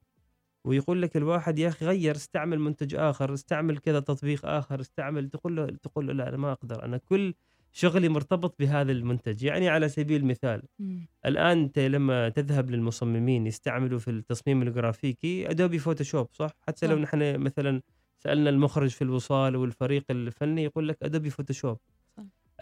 ويقول 0.64 1.02
لك 1.02 1.16
الواحد 1.16 1.58
يا 1.58 1.68
أخي 1.68 1.86
غير 1.86 2.14
استعمل 2.16 2.58
منتج 2.60 2.94
آخر 2.94 3.34
استعمل 3.34 3.78
كذا 3.78 4.00
تطبيق 4.00 4.46
آخر 4.46 4.80
استعمل 4.80 5.28
تقول 5.28 5.56
له 5.56 5.66
تقول 5.66 6.06
له 6.06 6.12
لا 6.12 6.28
أنا 6.28 6.36
ما 6.36 6.52
أقدر 6.52 6.84
أنا 6.84 6.96
كل 6.96 7.34
شغلي 7.72 8.08
مرتبط 8.08 8.54
بهذا 8.58 8.92
المنتج 8.92 9.42
يعني 9.42 9.68
على 9.68 9.88
سبيل 9.88 10.20
المثال 10.20 10.62
مم. 10.78 11.06
الآن 11.26 11.58
أنت 11.58 11.78
لما 11.78 12.28
تذهب 12.28 12.70
للمصممين 12.70 13.46
يستعملوا 13.46 13.98
في 13.98 14.10
التصميم 14.10 14.62
الجرافيكي 14.62 15.50
ادوبي 15.50 15.78
فوتوشوب 15.78 16.28
صح 16.32 16.50
حتى 16.68 16.86
لو. 16.86 16.96
نحن 16.98 17.38
مثلا 17.40 17.82
سألنا 18.24 18.50
المخرج 18.50 18.90
في 18.90 19.02
الوصال 19.02 19.56
والفريق 19.56 20.04
الفني 20.10 20.64
يقول 20.64 20.88
لك 20.88 20.98
ادوبي 21.02 21.30
فوتوشوب. 21.30 21.78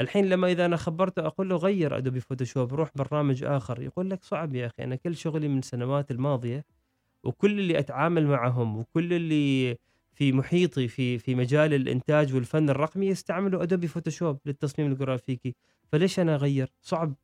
الحين 0.00 0.28
لما 0.28 0.52
إذا 0.52 0.66
أنا 0.66 0.76
خبرته 0.76 1.26
أقول 1.26 1.48
له 1.48 1.56
غير 1.56 1.96
ادوبي 1.98 2.20
فوتوشوب 2.20 2.74
روح 2.74 2.90
برنامج 2.96 3.44
آخر. 3.44 3.82
يقول 3.82 4.10
لك 4.10 4.24
صعب 4.24 4.54
يا 4.54 4.66
أخي 4.66 4.84
أنا 4.84 4.96
كل 4.96 5.16
شغلي 5.16 5.48
من 5.48 5.58
السنوات 5.58 6.10
الماضية 6.10 6.64
وكل 7.24 7.60
اللي 7.60 7.78
أتعامل 7.78 8.26
معهم 8.26 8.78
وكل 8.78 9.12
اللي 9.12 9.76
في 10.14 10.32
محيطي 10.32 10.88
في 10.88 11.18
في 11.18 11.34
مجال 11.34 11.74
الإنتاج 11.74 12.34
والفن 12.34 12.70
الرقمي 12.70 13.06
يستعملوا 13.06 13.62
Adobe 13.62 13.86
Photoshop 13.86 14.38
للتصميم 14.46 14.92
الجرافيكي. 14.92 15.56
فليش 15.92 16.20
أنا 16.20 16.34
أغير؟ 16.34 16.72
صعب. 16.82 17.14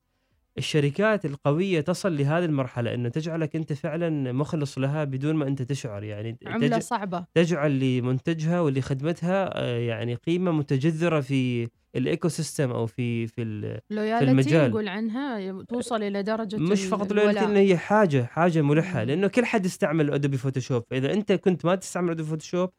الشركات 0.58 1.24
القوية 1.24 1.80
تصل 1.80 2.16
لهذه 2.16 2.44
المرحلة 2.44 2.94
إنه 2.94 3.08
تجعلك 3.08 3.56
أنت 3.56 3.72
فعلا 3.72 4.32
مخلص 4.32 4.78
لها 4.78 5.04
بدون 5.04 5.34
ما 5.36 5.46
أنت 5.48 5.62
تشعر 5.62 6.04
يعني 6.04 6.38
عملة 6.46 6.76
تج- 6.78 6.82
صعبة 6.82 7.24
تجعل 7.34 7.80
لمنتجها 7.80 8.60
ولخدمتها 8.60 9.60
آه، 9.62 9.78
يعني 9.78 10.14
قيمة 10.14 10.50
متجذرة 10.52 11.20
في 11.20 11.68
ال 11.96 12.28
ecosystem 12.28 12.70
أو 12.70 12.86
في 12.86 13.26
في 13.26 13.42
loyalty 13.90 14.24
المجال. 14.30 14.70
نقول 14.70 14.88
عنها 14.88 15.62
توصل 15.62 16.02
إلى 16.02 16.22
درجة 16.22 16.56
مش 16.56 16.84
فقط. 16.84 17.12
loyalty 17.12 17.44
انه 17.44 17.58
هي 17.58 17.76
حاجة 17.76 18.22
حاجة 18.24 18.62
ملحة. 18.62 19.04
لأنه 19.04 19.26
كل 19.28 19.44
حد 19.44 19.66
يستعمل 19.66 20.10
Adobe 20.14 20.36
Photoshop 20.36 20.82
فاذا 20.90 21.12
أنت 21.12 21.32
كنت 21.32 21.64
ما 21.64 21.74
تستعمل 21.74 22.10
Adobe 22.10 22.28
Photoshop 22.30 22.70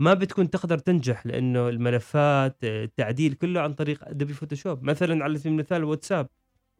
ما 0.00 0.14
بتكون 0.14 0.50
تقدر 0.50 0.78
تنجح 0.78 1.26
لأنه 1.26 1.68
الملفات 1.68 2.56
آه، 2.64 2.84
التعديل 2.84 3.32
كله 3.32 3.60
عن 3.60 3.72
طريق 3.74 4.08
ادوبي 4.08 4.32
فوتوشوب 4.32 4.82
مثلا 4.82 5.24
على 5.24 5.38
سبيل 5.38 5.52
المثال 5.52 5.76
الواتساب 5.78 6.28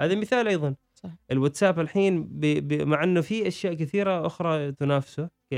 هذا 0.00 0.14
مثال 0.14 0.49
أيضا. 0.49 0.75
صح. 0.95 1.11
الواتساب 1.30 1.80
الحين 1.80 2.25
ب... 2.25 2.40
ب... 2.40 2.83
مع 2.83 3.04
إنه 3.04 3.21
في 3.21 3.49
أشياء 3.49 3.75
كثيرة 3.75 4.26
أخرى 4.26 4.73
تنافسه 4.73 5.28
ك 5.52 5.54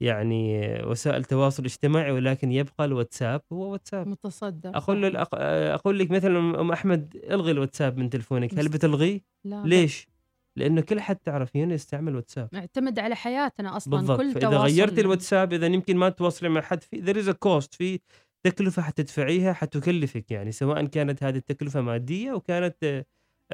يعني 0.00 0.72
وسائل 0.84 1.24
تواصل 1.24 1.64
اجتماعي 1.64 2.10
ولكن 2.12 2.52
يبقى 2.52 2.84
الواتساب 2.84 3.42
هو 3.52 3.72
واتساب. 3.72 4.08
متصدر 4.08 4.70
أقول. 4.76 5.12
الأق- 5.12 5.28
أقول 5.74 5.98
لك 5.98 6.10
مثلا 6.10 6.38
أم 6.60 6.72
أحمد 6.72 7.16
الغي 7.30 7.50
الواتساب 7.50 7.98
من 7.98 8.10
تلفونك 8.10 8.58
هل 8.58 8.68
بتلغيه؟ 8.68 9.20
لا 9.44 9.62
ليش؟ 9.66 10.08
لأنه 10.56 10.80
كل 10.80 11.00
حد 11.00 11.16
تعرفين 11.16 11.70
يستعمل 11.70 12.16
واتساب. 12.16 12.48
معتمد 12.52 12.98
على 12.98 13.14
حياتنا 13.16 13.76
أصلا 13.76 13.96
بالضبط. 13.96 14.18
كل 14.20 14.32
فإذا 14.32 14.50
تواصل 14.50 14.64
غيرت 14.74 14.98
الواتساب 14.98 15.52
إذا 15.52 15.66
يمكن 15.66 15.96
ما 15.96 16.08
تواصلي 16.08 16.48
مع 16.48 16.60
حد 16.60 16.82
في 16.82 16.96
there 17.00 17.18
is 17.18 17.30
cost 17.30 17.74
في 17.74 18.00
تكلفة 18.42 18.82
حتدفعيها 18.82 19.52
حتكلفك 19.52 20.30
يعني 20.30 20.52
سواء 20.52 20.84
كانت 20.86 21.22
هذه 21.22 21.36
التكلفة 21.36 21.80
مادية 21.80 22.32
أو 22.32 22.40
كانت 22.40 22.76
آه، 22.84 23.04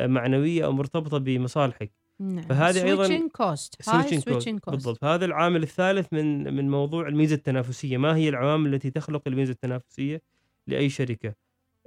معنوية 0.01 0.65
أو 0.65 0.73
مرتبطة 0.73 1.19
بمصالحك. 1.19 1.91
نعم. 2.21 2.43
فهذه 2.43 2.97
switching 2.97 3.23
cost. 3.43 3.91
switching 3.93 4.57
cost. 4.67 4.71
بالضبط. 4.71 5.05
هذا 5.05 5.25
العامل 5.25 5.63
الثالث 5.63 6.13
من 6.13 6.55
من 6.55 6.71
موضوع 6.71 7.09
الميزة 7.09 7.35
التنافسية. 7.35 7.97
ما 7.97 8.17
هي 8.17 8.29
العوامل 8.29 8.75
التي 8.75 8.91
تخلق 8.91 9.23
الميزة 9.27 9.53
التنافسية 9.53 10.23
لأي 10.67 10.89
شركة؟ 10.89 11.35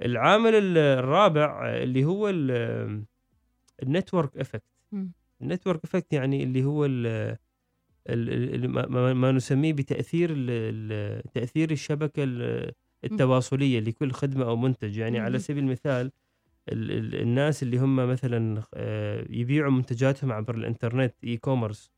العامل 0.02 0.54
ال- 0.54 0.78
الرابع 0.78 1.68
اللي 1.76 2.04
هو 2.04 2.28
ال 3.82 3.89
network 3.89 4.36
effect. 4.36 4.62
ال 5.42 5.47
network 5.47 5.84
effect 5.84 6.12
يعني 6.12 6.42
اللي 6.42 6.64
هو 6.64 6.84
ال 6.84 7.06
ال- 8.08 8.54
ال- 8.64 8.68
ما- 8.70 9.12
ما, 9.14 9.32
نسميه 9.32 9.72
بتأثير 9.72 10.30
ال- 10.32 10.46
ال- 10.50 11.22
تأثير 11.32 11.70
الشبكة 11.70 12.24
ال- 12.24 12.72
التواصلية 13.04 13.80
لكل 13.80 14.12
خدمة 14.12 14.44
أو 14.44 14.56
منتج. 14.56 14.96
يعني. 14.96 15.18
على 15.18 15.38
سبيل 15.38 15.64
المثال 15.64 16.10
ال- 16.68 16.90
ال- 16.92 17.14
الناس 17.20 17.62
اللي 17.62 17.78
هم 17.78 17.96
مثلا 17.96 18.62
آه، 18.74 19.26
يبيعوا 19.30 19.70
منتجاتهم 19.70 20.32
عبر 20.32 20.54
الإنترنت 20.54 21.14
e-commerce 21.24 21.92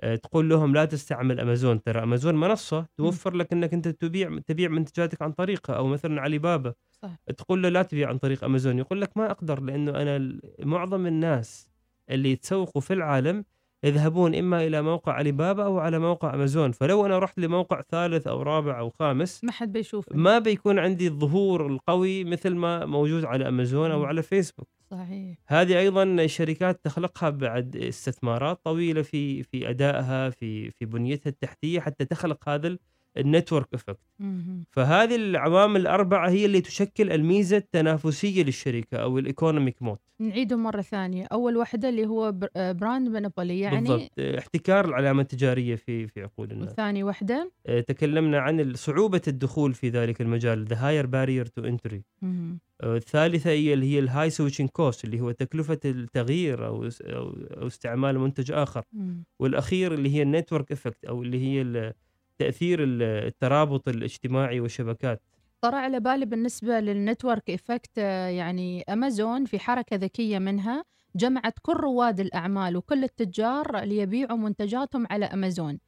آه، 0.00 0.16
تقول 0.16 0.48
لهم 0.48 0.74
لا 0.74 0.84
تستعمل 0.84 1.40
أمازون. 1.40 1.82
ترى 1.82 2.02
أمازون 2.02 2.34
منصة 2.34 2.86
توفر 2.96 3.34
لك 3.34 3.52
إنك 3.52 3.72
أنت 3.74 3.88
تبيع 3.88 4.38
تبيع 4.46 4.68
منتجاتك 4.68 5.22
عن 5.22 5.32
طريقها 5.32 5.76
أو 5.76 5.86
مثلا 5.86 6.20
علي 6.20 6.38
بابا 6.38 6.74
صح. 7.02 7.16
تقول 7.36 7.62
له 7.62 7.68
لا 7.68 7.82
تبيع 7.82 8.08
عن 8.08 8.18
طريق 8.18 8.44
أمازون. 8.44 8.78
يقول 8.78 9.00
لك 9.00 9.16
ما 9.16 9.30
أقدر 9.30 9.60
لأنه 9.62 9.90
أنا 10.02 10.40
معظم 10.60 11.06
الناس 11.06 11.68
اللي 12.10 12.30
يتسوقوا 12.32 12.82
في 12.82 12.92
العالم 12.92 13.44
يذهبون 13.84 14.34
إما 14.34 14.66
إلى 14.66 14.82
موقع 14.82 15.12
علي 15.12 15.32
بابا 15.32 15.64
أو 15.64 15.78
على 15.78 15.98
موقع 15.98 16.34
امازون 16.34 16.72
فلو 16.72 17.06
أنا 17.06 17.18
رحت 17.18 17.38
لموقع 17.38 17.82
ثالث 17.90 18.26
أو 18.26 18.42
رابع 18.42 18.78
أو 18.78 18.90
خامس 18.90 19.44
ما 19.44 19.52
حد 19.52 19.72
بيشوف 19.72 20.04
ما 20.14 20.38
بيكون 20.38 20.78
عندي 20.78 21.06
الظهور 21.06 21.66
القوي 21.66 22.24
مثل 22.24 22.54
ما 22.54 22.86
موجود 22.86 23.24
على 23.24 23.48
امازون 23.48 23.90
أو 23.90 23.98
مم. 23.98 24.04
على 24.04 24.22
فيسبوك 24.22 24.68
صحيح. 24.90 25.38
هذه 25.46 25.78
أيضا 25.78 26.02
الشركات 26.02 26.84
تخلقها 26.84 27.30
بعد 27.30 27.76
استثمارات 27.76 28.64
طويلة 28.64 29.02
في 29.02 29.42
في 29.42 29.70
أدائها 29.70 30.30
في 30.30 30.70
في 30.70 30.84
بنيتها 30.84 31.30
التحتية 31.30 31.80
حتى 31.80 32.04
تخلق 32.04 32.48
هذا 32.48 32.78
ال 33.16 33.23
network 33.23 33.68
effect. 33.74 33.98
فهذه 34.70 35.16
العوامل 35.16 35.80
الأربعة 35.80 36.28
هي 36.28 36.46
اللي 36.46 36.60
تشكل 36.60 37.10
الميزة 37.12 37.56
التنافسية 37.56 38.42
للشركة 38.44 38.96
أو 38.96 39.18
ال 39.18 39.25
economic 39.25 39.82
moat 39.82 39.98
نعيده 40.18 40.56
مرة 40.56 40.80
ثانية. 40.80 41.26
أول 41.32 41.56
واحدة 41.56 41.88
اللي 41.88 42.06
هو 42.06 42.32
بر- 42.32 42.48
آه، 42.56 42.72
brand 42.72 43.08
monopoly 43.08 43.60
يعني 43.60 43.88
بالضبط. 43.88 44.10
احتكار 44.20 44.84
العلامة 44.84 45.22
التجارية 45.22 45.74
في 45.76 46.06
في 46.06 46.22
عقول 46.22 46.50
الناس 46.50 46.72
وثاني 46.72 47.02
واحدة 47.04 47.52
آه، 47.66 47.80
تكلمنا 47.80 48.38
عن 48.38 48.74
صعوبة 48.74 49.22
الدخول 49.28 49.74
في 49.74 49.88
ذلك 49.88 50.20
المجال 50.20 50.68
the 50.68 50.72
higher 50.72 51.06
barrier 51.06 51.50
to 51.62 51.70
entry. 51.70 52.00
مهم. 52.22 52.58
آه، 52.80 52.96
الثالثة 52.96 53.50
هي 53.50 53.72
اللي 53.74 53.86
هي 53.94 53.98
ال 53.98 54.30
high 54.30 54.42
switching 54.42 54.68
cost 54.68 55.04
اللي 55.04 55.20
هو 55.20 55.30
تكلفة 55.30 55.80
التغيير 55.84 56.66
أو 56.66 56.88
أو 57.02 57.66
استعمال 57.66 58.18
منتج 58.18 58.52
آخر. 58.52 58.82
مم. 58.92 59.24
والأخير 59.38 59.94
اللي 59.94 60.14
هي 60.14 60.22
ال 60.22 60.28
network 60.28 60.72
effect 60.72 61.04
أو 61.04 61.22
اللي 61.22 61.38
هي 61.44 61.92
ال- 62.80 63.02
الترابط 63.02 63.88
الاجتماعي 63.88 64.60
والشبكات؟ 64.60 65.22
طرى 65.60 65.76
على 65.76 66.00
بالي 66.00 66.26
بالنسبة 66.26 66.80
لل 66.80 66.96
network 66.96 67.50
effect 67.50 67.90
آه، 67.98 68.26
يعني 68.28 68.82
أمازون 68.88 69.44
في 69.44 69.58
حركة 69.58 69.96
ذكية 69.96 70.38
منها 70.38 70.84
جمعت 71.16 71.54
كل 71.62 71.72
رواد 71.72 72.20
الأعمال 72.20 72.76
وكل 72.76 73.04
التجار 73.04 73.78
اللي 73.82 73.96
يبيعوا 73.96 74.38
منتجاتهم 74.38 75.06
على 75.10 75.24
أمازون. 75.24 75.78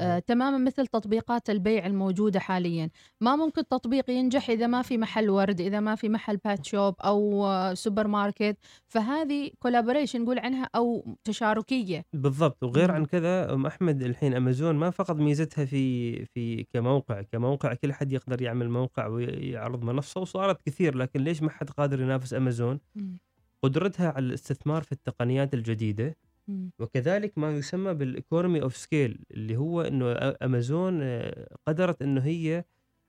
آه، 0.00 0.18
تماما 0.18 0.58
مثل 0.58 0.86
تطبيقات 0.86 1.50
البيع 1.50 1.86
الموجودة 1.86 2.40
حاليا. 2.40 2.90
ما 3.20 3.36
ممكن 3.36 3.68
تطبيق 3.68 4.10
ينجح 4.10 4.50
إذا 4.50 4.66
ما 4.66 4.82
في 4.82 4.98
محل 4.98 5.30
ورد 5.30 5.60
إذا 5.60 5.80
ما 5.80 5.94
في 5.94 6.08
محل 6.08 6.36
pet 6.36 6.64
shop 6.64 6.94
أو 7.00 7.46
آه، 7.46 7.74
سوبر 7.74 8.06
ماركت 8.06 8.56
فهذه 8.88 9.50
collaboration 9.58 10.22
نقول 10.22 10.38
عنها 10.38 10.68
أو 10.76 11.16
تشاركية. 11.24 12.04
بالضبط. 12.12 12.62
وغير. 12.62 12.92
عن 12.92 13.04
كذا 13.04 13.54
أم 13.54 13.66
أحمد 13.66 14.02
الحين 14.02 14.34
أمازون 14.34 14.74
ما 14.74 14.90
فقط 14.90 15.16
ميزتها 15.16 15.64
في 15.64 16.24
في 16.26 16.64
كموقع. 16.72 17.22
كموقع 17.22 17.74
كل 17.74 17.92
حد 17.92 18.12
يقدر 18.12 18.42
يعمل 18.42 18.70
موقع 18.70 19.06
ويعرض 19.06 19.84
منصة 19.84 20.20
وصارت 20.20 20.62
كثير 20.66 20.96
لكن 20.96 21.20
ليش 21.20 21.42
ما 21.42 21.50
حد 21.50 21.70
قادر 21.70 22.00
ينافس 22.00 22.34
أمازون؟ 22.34 22.80
مم. 22.94 23.18
قدرتها 23.62 24.08
على 24.10 24.26
الاستثمار 24.26 24.82
في 24.82 24.92
التقنيات 24.92 25.54
الجديدة. 25.54 26.16
مم. 26.48 26.70
وكذلك 26.78 27.38
ما 27.38 27.50
يسمى 27.56 27.94
بال 27.94 28.09
economy 28.09 28.62
of 28.62 28.76
scale 28.76 29.24
اللي 29.30 29.56
هو 29.56 29.82
إنه 29.82 30.12
أمازون 30.42 30.98
آه، 31.02 31.56
قدرت 31.66 32.02
إنه 32.02 32.20
هي 32.20 32.64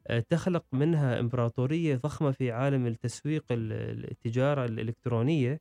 آه، 0.07 0.19
تخلق 0.19 0.65
منها 0.71 1.19
إمبراطورية 1.19 1.95
ضخمة 1.95 2.31
في 2.31 2.51
عالم 2.51 2.87
التسويق 2.87 3.45
ال- 3.51 4.11
التجارة 4.11 4.65
الإلكترونية 4.65 5.59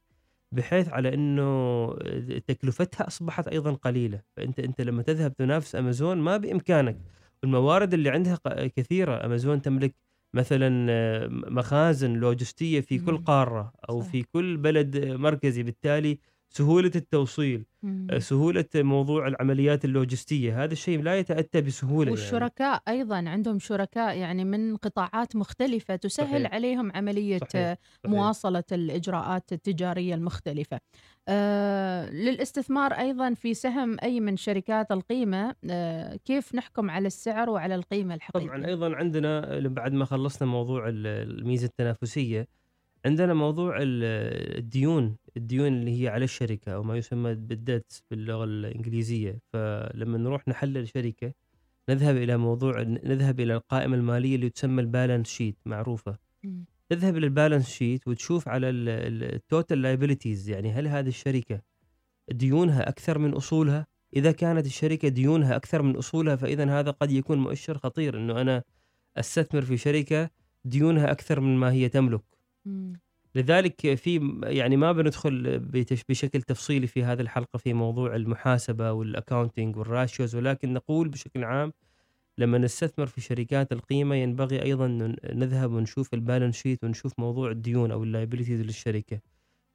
بحيث 0.53 0.89
على 0.89 1.15
إنه 1.15 1.43
آه، 1.43 2.39
تكلفتها 2.47 3.07
أصبحت 3.07 3.49
أيضا 3.49 3.73
قليلة 3.73 4.23
فأنت 4.37 4.61
أنت 4.61 4.81
لما 4.81 5.03
تذهب 5.03 5.35
تنافس 5.37 5.75
أمازون 5.77 6.19
ما 6.19 6.37
بإمكانك 6.37 6.99
والموارد 7.43 7.95
اللي 7.95 8.11
عندها 8.11 8.39
كثيرة 8.77 9.27
أمازون 9.27 9.63
تملك 9.63 9.95
مثلا 10.35 10.69
مخازن 11.29 12.13
لوجستية 12.13 12.81
في 12.81 12.99
كل. 12.99 13.19
قارة 13.19 13.73
أو. 13.91 14.01
في 14.01 14.23
كل 14.23 14.57
بلد 14.57 15.05
مركزي 15.07 15.63
بالتالي 15.63 16.19
سهولة 16.55 16.91
التوصيل 16.97 17.65
مم. 17.83 18.07
آه، 18.11 18.19
سهولة 18.19 18.65
موضوع 18.75 19.27
العمليات 19.29 19.85
اللوجستية 19.85 20.65
هذا 20.65 20.73
الشيء 20.73 21.03
لا 21.03 21.19
يتأتى 21.19 21.61
بسهولة 21.61 21.99
يعني. 21.99 22.11
والشركاء 22.11 22.83
أيضا 22.89 23.17
عندهم 23.29 23.59
شركاء 23.59 24.17
يعني 24.19 24.45
من 24.45 24.77
قطاعات 24.77 25.37
مختلفة 25.37 25.97
تسهل 25.97 26.27
صحيح. 26.43 26.55
عليهم 26.55 26.93
عملية 26.95 27.39
صحيح. 27.39 27.51
آه، 27.57 27.79
صحيح. 28.05 28.13
مواصلة 28.13 28.65
الإجراءات 28.73 29.53
التجارية 29.53 30.15
المختلفة. 30.15 30.81
آه 31.29 32.11
للاستثمار 32.11 32.93
أيضا 32.93 33.35
في 33.35 33.55
سهم 33.55 33.97
أي 34.03 34.21
من 34.21 34.37
شركات 34.37 34.93
القيمة 34.93 35.55
آه 35.71 36.17
كيف 36.25 36.55
نحكم 36.55 36.91
على 36.91 37.07
السعر 37.07 37.51
وعلى 37.51 37.75
القيمة 37.75 38.15
الحقيقية؟ 38.15 38.47
طبعا 38.49 38.67
أيضا 38.67 38.97
عندنا 38.97 39.59
بعد 39.69 39.93
ما 39.93 40.05
خلصنا 40.05 40.49
موضوع 40.49 40.89
ال- 40.89 41.07
الميزة 41.07 41.67
التنافسية 41.67 42.49
عندنا 43.07 43.35
موضوع 43.35 43.77
ال- 43.77 44.59
الديون 44.59 45.17
الديون 45.37 45.67
اللي 45.67 46.03
هي 46.03 46.09
على 46.09 46.25
الشركة 46.25 46.73
أو 46.73 46.83
ما 46.83 46.97
يسمى 46.97 47.35
بال 47.35 47.54
debts 47.54 48.03
باللغة 48.11 48.45
الإنجليزية 48.45 49.39
فلما 49.53 50.19
نروح 50.19 50.49
نحلل 50.49 50.89
شركه 50.89 51.33
نذهب 51.89 52.17
إلى 52.17 52.37
موضوع 52.37 52.83
نذهب 52.83 53.41
إلى 53.41 53.55
القائمة 53.55 53.97
المالية 53.97 54.37
اللي 54.37 54.51
تسمى 54.51 54.83
ال 54.83 54.88
balance 54.89 55.29
sheet 55.29 55.57
معروفة 55.67 56.19
مم. 56.43 56.65
تذهب 56.89 57.17
لل 57.17 57.28
balance 57.28 57.69
sheet 57.69 58.09
وتشوف 58.09 58.49
على 58.49 58.71
ال 58.71 58.89
total 58.89 59.83
liabilities 59.83 60.49
يعني 60.49 60.73
هل 60.73 60.89
هذه 60.89 61.09
الشركة 61.09 61.61
ديونها 62.31 62.89
أكثر 62.89 63.19
من 63.19 63.35
أصولها 63.35 63.87
إذا 64.17 64.33
كانت 64.33 64.67
الشركة 64.67 65.09
ديونها 65.09 65.57
أكثر 65.57 65.83
من 65.83 65.97
أصولها 65.97 66.37
فإذا 66.37 66.81
هذا 66.81 66.91
قد 66.91 67.11
يكون 67.11 67.39
مؤشر 67.39 67.79
خطير 67.79 68.19
إنه 68.19 68.41
أنا 68.41 68.63
أستثمر 69.17 69.63
في 69.63 69.77
شركة 69.77 70.31
ديونها 70.65 71.11
أكثر 71.11 71.41
من 71.41 71.57
ما 71.57 71.73
هي 71.73 71.89
تملك. 71.89 72.23
لذلك 73.35 73.95
في 73.95 74.41
يعني 74.43 74.77
ما 74.77 74.93
بندخل 74.93 75.59
بشكل 76.09 76.43
تفصيلي 76.43 76.87
في 76.87 77.05
هذه 77.05 77.21
الحلقة 77.21 77.57
في 77.57 77.73
موضوع 77.73 78.17
المحاسبة 78.17 78.93
وال 78.93 79.07
accounting 79.07 79.77
وال 79.77 79.91
ratios 79.91 80.35
ولكن 80.37 80.73
نقول 80.73 81.09
بشكل 81.09 81.45
عام 81.45 81.73
لما 82.39 82.59
نستثمر 82.59 83.07
في 83.07 83.21
شركات 83.21 83.73
القيمة 83.73 84.15
ينبغي 84.17 84.63
أيضا 84.63 85.17
نذهب 85.33 85.73
ونشوف 85.73 86.15
ال 86.15 86.20
balance 86.20 86.57
sheet 86.57 86.85
ونشوف 86.85 87.13
موضوع 87.19 87.51
الديون 87.51 87.91
أو 87.91 88.05
ال 88.05 88.09
liabilities 88.09 88.61
للشركة. 88.61 89.21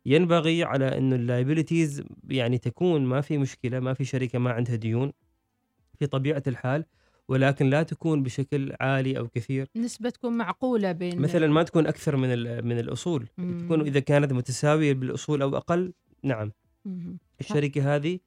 ينبغي 0.06 0.64
على 0.64 0.98
انه 0.98 1.16
ال 1.16 1.23
liabilities 1.23 2.04
يعني 2.30 2.58
تكون 2.58 3.06
ما 3.06 3.22
في 3.22 3.38
مشكلة 3.38 3.80
ما 3.80 3.94
في 3.94 4.06
شركة 4.06 4.40
ما 4.40 4.52
عندها 4.52 4.76
ديون 4.76 5.12
في 6.00 6.06
طبيعة 6.08 6.44
الحال 6.48 6.86
ولكن 7.30 7.70
لا 7.70 7.84
تكون 7.84 8.24
بشكل 8.24 8.74
عالي 8.82 9.18
أو 9.18 9.28
كثير 9.28 9.68
نسبة 9.76 10.10
تكون 10.10 10.38
معقولة 10.38 10.92
بين 10.92 11.20
مثلا 11.20 11.48
ما 11.48 11.64
تكون 11.64 11.88
أكثر 11.88 12.16
من 12.16 12.30
من 12.66 12.80
الأصول 12.80 13.28
مم. 13.38 13.58
تكون 13.58 13.82
إذا 13.82 14.00
كانت 14.00 14.34
متساوية 14.34 14.94
بالأصول 14.94 15.42
أو 15.42 15.58
أقل 15.58 15.94
نعم 16.24 16.52
مهم. 16.86 17.18
الشركة 17.40 17.96
هذه 17.96 18.20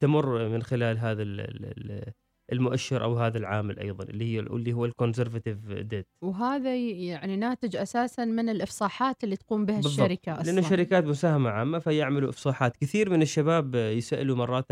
تمر 0.00 0.48
من 0.48 0.62
خلال 0.62 0.98
هذا 0.98 1.22
ال- 1.22 1.40
ال- 1.40 1.64
ال- 1.90 2.12
المؤشر 2.52 3.04
أو 3.04 3.18
هذا 3.18 3.38
العامل 3.38 3.78
أيضا 3.78 4.04
اللي 4.04 4.24
هي 4.34 4.40
اللي 4.40 4.72
هو 4.72 4.84
ال 4.84 4.89
conservative 4.89 5.56
debt 5.72 6.06
وهذا 6.22 6.76
يعني 6.76 7.36
ناتج 7.36 7.76
أساسا 7.76 8.24
من 8.24 8.48
الإفصاحات 8.48 9.24
اللي 9.24 9.36
تقوم 9.36 9.66
بها 9.66 9.76
بالضبط. 9.76 9.92
الشركة 10.00 10.32
أصلا 10.40 10.50
لأنه 10.52 10.68
شركات 10.68 11.04
مساهمة 11.04 11.50
عامة 11.50 11.78
فيعملوا 11.78 12.30
إفصاحات 12.30 12.76
كثير 12.76 13.10
من 13.10 13.22
الشباب 13.22 13.74
يسألوا 13.74 14.36
مرات 14.36 14.66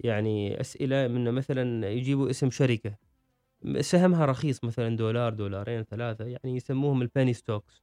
يعني 0.00 0.60
أسئلة 0.60 1.08
من 1.08 1.32
مثلا 1.32 1.88
يجيبوا 1.90 2.30
اسم 2.30 2.50
شركة. 2.50 2.94
سهمها 3.80 4.26
رخيص 4.26 4.64
مثلا 4.64 4.96
دولار 4.96 5.34
دولارين 5.34 5.82
ثلاثة 5.82 6.24
يعني 6.24 6.56
يسموهم 6.56 7.02
الباني 7.02 7.34
ستوكس. 7.34 7.82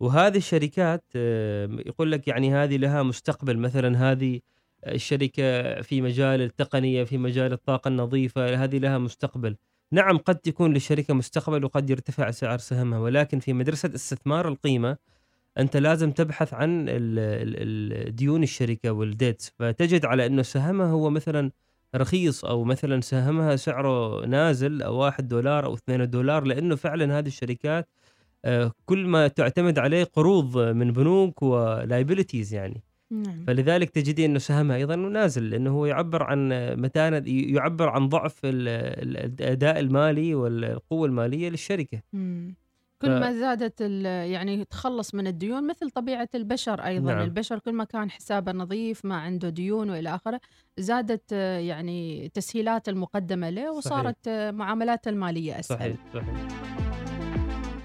وهذه 0.00 0.36
الشركات 0.36 1.04
آه، 1.16 1.68
يقول 1.86 2.12
لك 2.12 2.28
يعني 2.28 2.54
هذه 2.54 2.76
لها 2.76 3.02
مستقبل. 3.02 3.58
مثلا 3.58 4.12
هذه 4.12 4.40
الشركة 4.86 5.82
في 5.82 6.00
مجال 6.02 6.42
التقنية 6.42 7.04
في 7.04 7.18
مجال 7.18 7.52
الطاقة 7.52 7.88
النظيفة 7.88 8.64
هذه 8.64 8.78
لها 8.78 8.98
مستقبل. 8.98 9.56
نعم 9.92 10.18
قد 10.18 10.36
تكون 10.36 10.72
للشركة 10.74 11.14
مستقبل 11.14 11.64
وقد 11.64 11.90
يرتفع 11.90 12.30
سعر 12.30 12.58
سهمها 12.58 12.98
ولكن 12.98 13.38
في 13.40 13.52
مدرسة 13.52 13.90
استثمار 13.94 14.48
القيمة 14.48 14.96
أنت 15.58 15.76
لازم 15.76 16.10
تبحث 16.12 16.54
عن 16.54 16.84
ديون 18.08 18.42
الشركة 18.42 18.90
وال 18.92 19.09
debts 19.09 19.52
فتجد 19.58 20.04
على 20.04 20.26
إنه 20.26 20.42
سهمها 20.42 20.86
هو 20.86 21.10
مثلا 21.10 21.50
رخيص 21.96 22.44
أو 22.44 22.64
مثلا 22.64 23.00
سهمها 23.00 23.56
سعره 23.56 24.26
نازل 24.26 24.82
أو 24.82 24.96
واحد 24.96 25.28
دولار 25.28 25.64
أو 25.64 25.74
اثنين 25.74 26.10
دولار 26.10 26.44
لأنه 26.44 26.76
فعلا 26.76 27.18
هذه 27.18 27.26
الشركات 27.26 27.88
آه، 28.44 28.72
كل 28.84 29.06
ما 29.06 29.28
تعتمد 29.28 29.78
عليه 29.78 30.04
قروض 30.04 30.58
من 30.58 30.92
بنوك 30.92 31.42
و 31.42 31.51
liabilities 31.51 32.54
يعني 32.54 32.82
نعم. 33.10 33.44
فلذلك 33.46 33.90
تجدين 33.90 34.30
إنه 34.30 34.38
سهمها 34.38 34.76
أيضا 34.76 34.96
نازل 34.96 35.50
لأنه 35.50 35.70
هو 35.70 35.86
يعبر 35.86 36.22
عن 36.22 36.48
متانه 36.80 37.22
يعبر 37.26 37.88
عن 37.88 38.08
ضعف 38.08 38.40
ال- 38.44 38.68
ال- 38.68 39.40
الأداء 39.40 39.78
المالي 39.80 40.34
والقوة 40.34 41.06
المالية 41.06 41.48
للشركة 41.48 42.02
مم. 42.12 42.54
كل 43.02 43.20
ما 43.20 43.32
زادت 43.32 43.80
يعني 44.30 44.64
تخلص 44.64 45.14
من 45.14 45.26
الديون 45.26 45.66
مثل 45.66 45.90
طبيعة 45.90 46.28
البشر 46.34 46.80
أيضا. 46.80 47.12
نعم. 47.12 47.22
البشر 47.22 47.58
كل 47.58 47.72
ما 47.72 47.84
كان 47.84 48.10
حسابه 48.10 48.52
نظيف 48.52 49.04
ما 49.04 49.16
عنده 49.16 49.48
ديون 49.48 49.90
وإلى 49.90 50.14
آخره 50.14 50.40
زادت 50.78 51.32
يعني 51.32 52.28
تسهيلات 52.34 52.88
المقدمة 52.88 53.50
له 53.50 53.72
وصارت 53.72 54.28
آه، 54.28 54.50
معاملاته 54.50 55.08
المالية 55.08 55.58
أسهل. 55.58 55.78
صحيح 55.78 55.96
صحيح. 56.14 56.75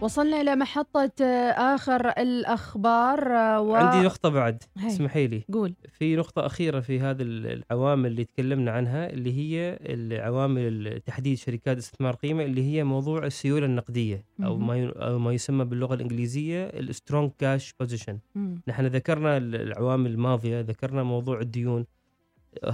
وصلنا 0.02 0.42
إلى 0.42 0.56
محطة 0.56 1.12
آه، 1.22 1.76
آخر 1.76 2.10
الأخبار 2.10 3.32
آه، 3.36 3.62
و... 3.62 3.76
عندي 3.76 4.06
نقطة 4.06 4.30
بعد. 4.30 4.64
اسمحي 4.88 5.28
لي 5.28 5.44
قول 5.54 5.74
في 5.94 6.16
نقطة 6.16 6.46
أخيرة 6.46 6.80
في 6.80 7.00
هذه 7.00 7.22
ال- 7.22 7.48
العوامل 7.72 8.06
اللي 8.12 8.24
تكلمنا 8.26 8.72
عنها 8.72 9.10
اللي 9.10 9.34
هي 9.38 9.80
العوامل 9.82 11.02
تحديد 11.06 11.38
شركات 11.38 11.78
استثمار 11.78 12.16
قيمة 12.16 12.44
اللي 12.44 12.64
هي 12.74 12.84
موضوع 12.84 13.26
السيولة 13.26 13.66
النقدية 13.66 14.24
أو. 14.44 14.58
ما 14.58 14.78
ي- 14.78 14.90
أو 14.90 15.20
ما 15.20 15.34
يسمى 15.34 15.66
باللغة 15.66 15.94
الإنجليزية 15.94 16.64
ال 16.66 16.75
strong 16.75 17.32
cash 17.40 17.74
position. 17.80 18.20
نحن 18.68 18.86
ذكرنا 18.86 19.38
ال- 19.38 19.56
العوامل 19.56 20.12
الماضية 20.12 20.62
ذكرنا 20.62 21.04
موضوع 21.04 21.40
الديون 21.40 21.86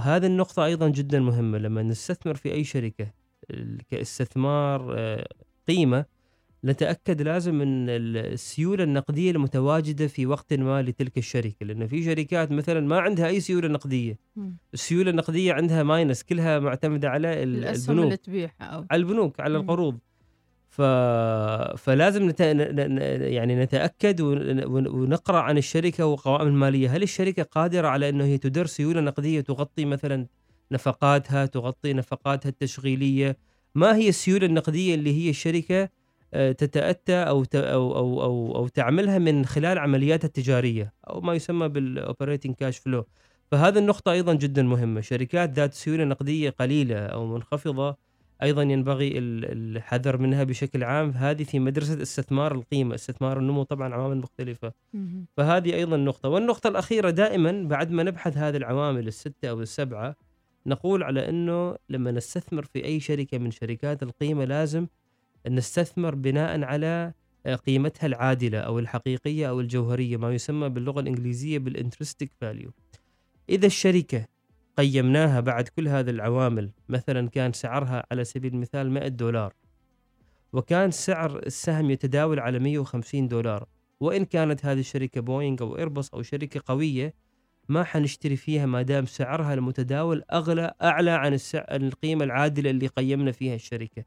هذه 0.00 0.26
النقطة 0.26 0.64
أيضا 0.64 0.88
جدا 0.88 1.20
مهمة 1.20 1.58
لما 1.58 1.82
نستثمر 1.82 2.34
في 2.34 2.52
أي 2.52 2.64
شركة 2.64 3.06
كاستثمار 3.90 4.94
آه، 4.98 5.28
قيمة 5.68 6.04
نتأكد 6.64 7.22
لازم 7.22 7.54
من 7.54 7.88
ال- 7.88 8.16
السيولة 8.32 8.84
النقدية 8.84 9.30
المتواجدة 9.30 10.06
في 10.06 10.26
وقت 10.26 10.54
ما 10.54 10.82
لتلك 10.82 11.18
الشركة 11.18 11.66
لأن 11.66 11.86
في 11.86 12.04
شركات 12.04 12.50
مثلا 12.52 12.80
ما 12.80 12.98
عندها 13.00 13.26
أي 13.26 13.40
سيولة 13.40 13.68
نقدية 13.68 14.18
مم. 14.36 14.56
السيولة 14.74 15.10
النقدية 15.10 15.52
عندها 15.52 15.82
minus 15.82 16.22
كلها 16.22 16.58
معتمدة 16.58 17.08
على 17.10 17.42
ال- 17.42 17.56
الاسهم 17.58 17.90
البنوك 17.90 18.04
اللي 18.04 18.16
تبيعها 18.16 18.52
أو. 18.60 18.84
على 18.90 19.00
البنوك 19.00 19.40
على. 19.40 19.56
القروض 19.58 19.98
ف... 20.70 20.82
فلازم 21.76 22.28
نت... 22.28 22.40
يعني 23.20 23.56
نتأكد 23.56 24.20
ون... 24.20 24.64
ون- 24.64 24.86
ونقرأ 24.88 25.38
عن 25.40 25.58
الشركة 25.58 26.06
وقوائم 26.06 26.46
المالية 26.48 26.96
هل 26.96 27.02
الشركة 27.02 27.42
قادرة 27.42 27.88
على 27.88 28.08
إنه 28.08 28.24
هي 28.24 28.38
تدر 28.38 28.66
سيولة 28.66 29.00
نقدية 29.00 29.40
تغطي 29.40 29.84
مثلا 29.84 30.26
نفقاتها 30.72 31.46
تغطي 31.46 31.92
نفقاتها 31.92 32.48
التشغيلية 32.48 33.36
ما 33.74 33.96
هي 33.96 34.08
السيولة 34.08 34.46
النقدية 34.46 34.94
اللي 34.94 35.24
هي 35.24 35.30
الشركة 35.30 35.88
تتأتى 36.32 37.14
أو. 37.16 37.44
أو 37.54 37.96
أو 37.96 38.22
أو 38.22 38.56
أو 38.56 38.68
تعملها 38.68 39.18
من 39.18 39.44
خلال 39.46 39.78
عملياتها 39.78 40.26
التجارية 40.28 40.92
أو 41.10 41.20
ما 41.20 41.34
يسمى 41.34 41.68
بال 41.68 41.84
operating 41.84 42.54
cash 42.54 42.78
flow 42.78 43.04
فهذه 43.50 43.78
النقطة 43.78 44.12
أيضا 44.12 44.34
جدا 44.34 44.62
مهمة 44.62 45.00
شركات 45.00 45.50
ذات 45.52 45.74
سيولة 45.74 46.04
نقدية 46.04 46.50
قليلة 46.50 46.96
أو 46.98 47.26
منخفضة 47.26 47.96
أيضا 48.42 48.62
ينبغي 48.62 49.18
ال- 49.18 49.76
الحذر 49.76 50.16
منها 50.18 50.44
بشكل 50.44 50.84
عام 50.84 51.10
هذه 51.10 51.42
في 51.44 51.58
مدرسة 51.58 52.02
استثمار 52.02 52.54
القيمة 52.54 52.94
استثمار 52.94 53.38
النمو 53.38 53.62
طبعا 53.62 53.94
عوامل 53.94 54.16
مختلفة 54.18 54.72
مهم. 54.94 55.26
فهذه 55.36 55.74
أيضا 55.74 55.96
نقطة 55.96 56.28
والنقطة 56.28 56.68
الأخيرة 56.68 57.10
دائما 57.10 57.62
بعد 57.68 57.90
ما 57.90 58.02
نبحث 58.02 58.36
هذه 58.36 58.56
العوامل 58.56 59.08
الستة 59.08 59.50
أو 59.50 59.60
السبعة 59.60 60.16
نقول 60.66 61.02
على 61.02 61.28
إنه 61.28 61.76
لما 61.88 62.10
نستثمر 62.10 62.62
في 62.64 62.84
أي 62.84 63.00
شركة 63.00 63.38
من 63.38 63.50
شركات 63.50 64.02
القيمة 64.02 64.44
لازم 64.44 64.86
نستثمر 65.48 66.14
بناء 66.14 66.62
على 66.62 67.12
آه، 67.46 67.54
قيمتها 67.54 68.06
العادلة 68.06 68.58
أو 68.58 68.78
الحقيقية 68.78 69.48
أو 69.48 69.60
الجوهرية 69.60 70.16
ما 70.16 70.34
يسمى 70.34 70.68
باللغة 70.68 71.00
الإنجليزية 71.00 71.58
بال 71.58 71.71
intrinsic 71.71 72.32
value 72.40 72.70
إذا 73.48 73.66
الشركة 73.66 74.26
قيمناها 74.76 75.40
بعد 75.40 75.68
كل 75.68 75.88
هذه 75.88 76.10
العوامل 76.10 76.70
مثلا 76.88 77.28
كان 77.28 77.52
سعرها 77.52 78.04
على 78.10 78.24
سبيل 78.24 78.54
المثال 78.54 78.90
100 78.90 79.08
دولار 79.08 79.54
وكان 80.52 80.90
سعر 80.90 81.38
السهم 81.38 81.90
يتداول 81.90 82.40
على 82.40 82.58
150 82.58 83.28
دولار 83.28 83.66
وإن 84.00 84.24
كانت 84.24 84.66
هذه 84.66 84.80
الشركة 84.80 85.20
بوينغ 85.20 85.62
أو 85.62 85.78
إيرباص 85.78 86.14
أو 86.14 86.22
شركة 86.22 86.60
قوية 86.66 87.14
ما 87.68 87.84
حنشتري 87.84 88.36
فيها 88.36 88.66
ما 88.66 88.82
دام 88.82 89.06
سعرها 89.06 89.54
المتداول 89.54 90.22
أغلى 90.32 90.74
أعلى 90.82 91.10
عن 91.10 91.34
السع... 91.34 91.64
القيمة 91.70 92.24
العادلة 92.24 92.70
اللي 92.70 92.86
قيمنا 92.86 93.32
فيها 93.32 93.54
الشركة. 93.54 94.04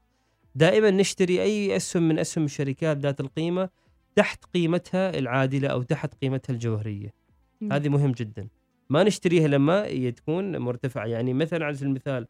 دائما 0.54 0.90
نشتري 0.90 1.42
أي 1.42 1.76
أسهم 1.76 2.08
من 2.08 2.18
أسهم 2.18 2.44
الشركات 2.44 2.96
ذات 2.96 3.20
القيمة 3.20 3.68
تحت 4.16 4.44
قيمتها 4.44 5.18
العادلة 5.18 5.68
أو 5.68 5.82
تحت 5.82 6.14
قيمتها 6.22 6.52
الجوهرية. 6.52 7.14
هذه 7.72 7.88
مهم 7.88 8.12
جدا. 8.12 8.48
ما 8.90 9.04
نشتريها 9.04 9.48
لما 9.48 9.84
هي 9.84 10.12
تكون 10.12 10.56
مرتفعة. 10.56 11.06
يعني 11.06 11.34
مثلا 11.34 11.64
على 11.64 11.74
سبيل 11.74 11.88
المثال 11.88 12.26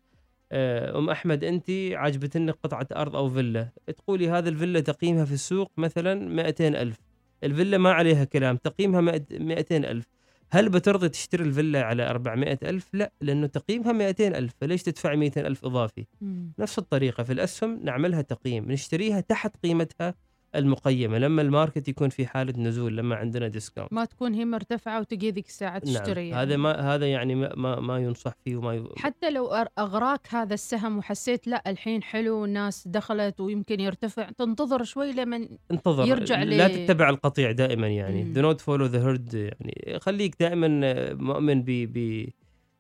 آه، 0.53 0.99
أم 0.99 1.11
أحمد 1.11 1.45
أنت 1.45 1.71
عجبتنك 1.93 2.55
قطعة 2.63 2.87
أرض 2.93 3.17
أو 3.17 3.29
فيلا. 3.29 3.69
تقولي 3.99 4.31
هذا 4.31 4.49
الفيلا 4.49 4.81
تقييمها 4.81 5.25
في 5.25 5.33
السوق 5.33 5.71
مثلا 5.77 6.15
200 6.15 6.69
ألف. 6.69 6.99
الفيلا 7.45 7.79
ما 7.79 7.93
عليها 7.93 8.25
كلام 8.25 8.57
تقييمها 8.57 9.01
200 9.01 9.77
ألف. 9.77 10.07
هل 10.55 10.69
بترضي 10.69 11.09
تشتري 11.09 11.45
الفيلا 11.45 11.83
على 11.83 12.11
400 12.11 12.59
ألف؟ 12.63 12.89
لا 12.95 13.13
لأنه 13.21 13.47
تقييمها 13.47 13.93
200 13.93 14.29
ألف 14.29 14.55
فليش 14.61 14.83
تدفع 14.83 15.15
200 15.15 15.47
ألف 15.47 15.65
إضافي؟ 15.65 16.07
مم. 16.21 16.53
نفس 16.59 16.79
الطريقة 16.79 17.23
في 17.23 17.33
الأسهم 17.33 17.81
نعملها 17.85 18.23
تقييم 18.23 18.73
نشتريها 18.73 19.21
تحت 19.21 19.57
قيمتها 19.63 20.15
المقيمة 20.57 21.19
لما 21.19 21.43
ال 21.43 21.49
market 21.49 21.89
يكون 21.89 22.09
في 22.09 22.27
حالة 22.27 22.53
نزول 22.59 22.97
لما 22.97 23.17
عندنا 23.17 23.49
discount 23.49 23.93
ما 23.93 24.05
تكون 24.05 24.35
هي 24.35 24.45
مرتفعة 24.45 25.01
وتجي 25.01 25.31
ذيك 25.31 25.47
الساعة 25.47 25.79
تشتري 25.79 26.31
نعم. 26.31 26.39
هذا 26.39 26.57
ما 26.57 26.95
هذا 26.95 27.07
يعني 27.07 27.35
ما 27.35 27.55
ما, 27.57 27.81
ما 27.81 27.99
ينصح 27.99 28.35
فيه 28.45 28.57
وما 28.57 28.75
ي... 28.75 28.85
حتى 28.97 29.31
لو 29.31 29.47
أغراك 29.79 30.35
هذا 30.35 30.55
السهم 30.55 30.99
وحسيت 30.99 31.47
لا 31.47 31.63
الحين 31.71 32.03
حلو 32.03 32.37
والناس 32.37 32.89
دخلت 32.89 33.41
ويمكن 33.41 33.81
يرتفع 33.81 34.31
تنتظر 34.31 34.83
شوي 34.85 35.13
لمن 35.13 35.49
انتظر 35.71 36.07
يرجع 36.07 36.43
لا 36.43 36.69
ل- 36.69 36.87
تتبع 36.87 37.09
القطيع 37.09 37.51
دائما 37.51 37.89
يعني. 37.89 38.35
do 38.35 38.39
not 38.39 38.59
follow 38.61 38.93
the 38.93 38.99
herd 39.07 39.35
يعني. 39.35 39.99
خليك 39.99 40.37
دائما 40.41 40.69
مؤمن 41.15 41.63
ب 41.63 41.67
ب 41.71 42.29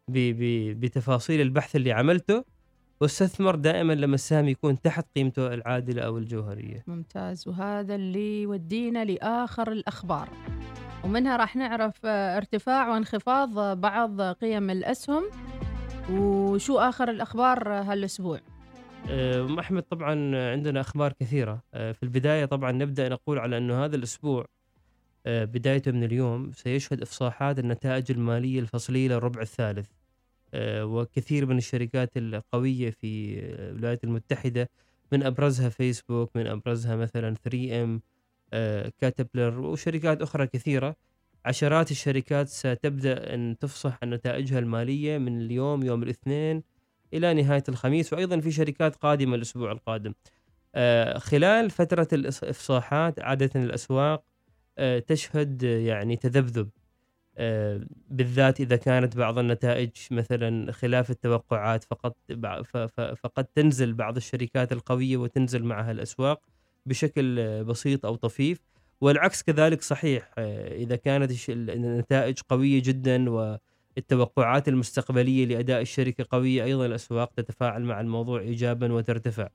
ب 0.08 0.18
ب 0.18 0.80
بتفاصيل 0.80 1.40
البحث 1.40 1.76
اللي 1.76 1.92
عملته. 1.92 2.44
واستثمر 3.02 3.54
دائما 3.54 3.92
لما 3.92 4.14
السهم 4.14 4.48
يكون 4.48 4.80
تحت 4.80 5.06
قيمته 5.16 5.54
العادلة 5.54 6.02
أو 6.02 6.18
الجوهرية. 6.18 6.84
ممتاز. 6.86 7.48
وهذا 7.48 7.94
اللي 7.94 8.42
يودينا 8.42 9.04
لآخر 9.04 9.72
الأخبار. 9.72 10.28
ومنها 11.04 11.36
راح 11.36 11.56
نعرف 11.56 11.94
آه، 12.04 12.36
ارتفاع 12.36 12.88
وانخفاض 12.88 13.80
بعض 13.80 14.20
قيم 14.20 14.70
الأسهم. 14.70 15.24
وشو 16.10 16.78
آخر 16.78 17.10
الأخبار 17.10 17.68
هالأسبوع؟ 17.68 18.40
آه، 19.10 19.40
أم 19.40 19.58
أحمد 19.58 19.82
طبعا 19.82 20.36
عندنا 20.52 20.80
أخبار 20.80 21.12
كثيرة. 21.12 21.62
آه، 21.74 21.92
في 21.92 22.02
البداية 22.02 22.44
طبعا 22.44 22.72
نبدأ 22.72 23.08
نقول 23.08 23.38
على 23.38 23.58
أنه 23.58 23.84
هذا 23.84 23.96
الأسبوع 23.96 24.46
آه، 25.26 25.44
بدايته 25.44 25.90
من 25.92 26.04
اليوم 26.04 26.52
سيشهد 26.52 27.02
إفصاحات 27.02 27.58
النتائج 27.58 28.10
المالية 28.10 28.60
الفصلية 28.60 29.08
للربع 29.08 29.40
الثالث. 29.40 30.01
وكثير 30.54 31.46
من 31.46 31.58
الشركات 31.58 32.16
القوية 32.16 32.90
في 32.90 33.38
الولايات 33.40 34.04
المتحدة 34.04 34.70
من 35.12 35.22
أبرزها 35.22 35.68
فيسبوك 35.68 36.30
من 36.36 36.46
أبرزها 36.46 36.96
مثلا 36.96 37.34
3M 37.34 38.00
كاتبلر 38.98 39.60
وشركات 39.60 40.22
أخرى 40.22 40.46
كثيرة. 40.46 40.96
عشرات 41.44 41.90
الشركات 41.90 42.48
ستبدأ 42.48 43.34
أن 43.34 43.56
تفصح 43.60 43.98
عن 44.02 44.10
نتائجها 44.10 44.58
المالية 44.58 45.18
من 45.18 45.40
اليوم 45.40 45.82
يوم 45.82 46.02
الاثنين 46.02 46.62
إلى 47.14 47.34
نهاية 47.34 47.62
الخميس 47.68 48.12
وأيضا 48.12 48.40
في 48.40 48.50
شركات 48.52 48.96
قادمة 48.96 49.34
الأسبوع 49.34 49.72
القادم. 49.72 50.14
آه، 50.74 51.18
خلال 51.18 51.70
فترة 51.70 52.08
الإفصاحات 52.12 53.20
عادة 53.20 53.50
الأسواق 53.60 54.24
آه، 54.78 54.98
تشهد 54.98 55.64
آه، 55.64 55.78
يعني 55.78 56.16
تذبذب. 56.16 56.68
آه، 56.68 56.81
بالذات 58.10 58.60
إذا 58.60 58.76
كانت 58.76 59.16
بعض 59.16 59.38
النتائج 59.38 59.90
مثلا 60.10 60.72
خلاف 60.72 61.10
التوقعات 61.10 61.84
فقد 61.84 62.12
فقد 63.16 63.44
تنزل 63.44 63.92
بعض 63.94 64.16
الشركات 64.16 64.72
القوية 64.72 65.16
وتنزل 65.16 65.64
معها 65.64 65.90
الأسواق 65.90 66.40
بشكل 66.86 67.38
آه، 67.40 67.62
بسيط 67.62 68.06
أو 68.06 68.16
طفيف. 68.16 68.58
والعكس 69.00 69.42
كذلك 69.42 69.82
صحيح 69.82 70.30
آه، 70.38 70.74
إذا 70.74 70.96
كانت 70.96 71.48
النتائج 71.48 72.38
قوية 72.48 72.82
جدا 72.84 73.30
والتوقعات 73.30 74.68
المستقبلية 74.68 75.46
لأداء 75.46 75.80
الشركة 75.80 76.26
قوية 76.30 76.64
أيضا 76.64 76.86
الأسواق 76.86 77.32
تتفاعل 77.32 77.82
مع 77.82 78.00
الموضوع 78.00 78.40
إيجابا 78.40 78.92
وترتفع. 78.92 79.48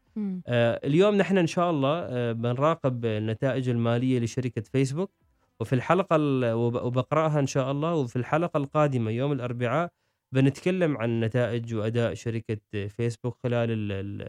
آه، 0.47 0.79
اليوم 0.83 1.15
نحن 1.15 1.37
إن 1.37 1.47
شاء 1.47 1.71
الله 1.71 1.99
آه، 1.99 2.31
بنراقب 2.31 3.05
النتائج 3.05 3.69
المالية 3.69 4.19
لشركة 4.19 4.61
فيسبوك. 4.61 5.11
وفي 5.59 5.73
الحلقة 5.73 6.15
ال- 6.15 6.53
وب- 6.53 6.75
وبقرأها 6.85 7.39
إن 7.39 7.47
شاء 7.47 7.71
الله 7.71 7.95
وفي 7.95 8.15
الحلقة 8.15 8.57
القادمة 8.57 9.11
يوم 9.11 9.31
الأربعاء 9.31 9.89
بنتكلم 10.31 10.97
عن 10.97 11.19
نتائج 11.19 11.75
وأداء 11.75 12.13
شركة 12.13 12.87
فيسبوك 12.87 13.37
خلال 13.43 13.71
ال- 13.71 14.21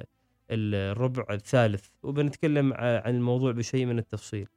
ال- 0.50 0.74
الربع 0.74 1.24
الثالث 1.30 1.86
وبنتكلم 2.02 2.72
عن 2.72 3.14
الموضوع 3.16 3.52
بشيء 3.52 3.86
من 3.86 3.98
التفصيل. 3.98 4.48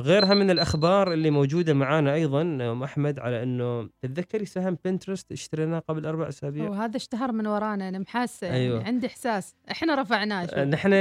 غيرها 0.00 0.34
من 0.34 0.50
الأخبار 0.50 1.12
اللي 1.12 1.30
موجودة 1.30 1.74
معانا 1.74 2.14
أيضا 2.14 2.42
أم 2.42 2.82
أحمد 2.82 3.18
على 3.18 3.42
إنه 3.42 3.88
تتذكري 4.02 4.44
سهم 4.44 4.78
بنترست 4.84 5.32
اشتريناه 5.32 5.78
قبل 5.78 6.06
أربع 6.06 6.28
أسابيع 6.28 6.68
وهذا 6.70 6.96
اشتهر 6.96 7.32
من 7.32 7.46
ورانا 7.46 7.88
أنا 7.88 7.98
محاسة 7.98 8.46
يعني 8.46 8.58
أيوة. 8.58 8.84
عندي 8.84 9.06
إحساس 9.06 9.54
إحنا 9.70 9.94
رفعناه. 9.94 10.64
نحن 10.64 10.92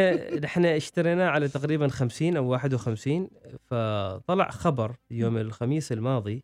نحن 0.43 0.65
اشتريناه 0.65 1.29
على 1.29 1.47
تقريبا 1.47 1.87
50 1.87 2.37
أو 2.37 2.47
51 2.49 3.27
فطلع 3.65 4.49
خبر 4.49 4.95
يوم 5.11 5.37
الخميس 5.37 5.91
الماضي 5.91 6.43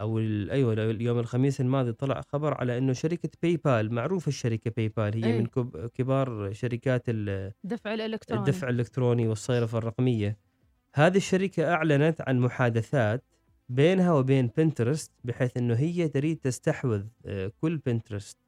أو 0.00 0.18
أيوه 0.18 0.72
اليوم 0.72 1.18
الخميس 1.18 1.60
الماضي 1.60 1.92
طلع 1.92 2.20
خبر 2.32 2.54
على 2.54 2.78
إنه 2.78 2.92
شركة 2.92 3.28
باي 3.42 3.56
بال 3.56 3.94
معروفة 3.94 4.28
الشركة 4.28 4.70
باي 4.76 4.88
بال 4.88 5.24
هي 5.24 5.32
أي. 5.32 5.38
من 5.38 5.46
كب- 5.46 5.86
كبار 5.94 6.52
شركات 6.52 7.02
ال- 7.08 7.52
دفع 7.64 7.94
الإلكتروني 7.94 8.40
الدفع 8.48 8.68
الإلكتروني 8.68 9.28
والصيرفه 9.28 9.78
الرقمية 9.78 10.36
هذه 10.94 11.16
الشركة 11.16 11.72
أعلنت 11.72 12.20
عن 12.20 12.38
محادثات 12.38 13.24
بينها 13.68 14.12
وبين 14.12 14.50
بنترست 14.56 15.12
بحيث 15.24 15.56
إنه 15.56 15.74
هي 15.74 16.08
تريد 16.08 16.36
تستحوذ 16.36 17.04
آه، 17.26 17.52
كل 17.60 17.76
بنترست 17.76 18.38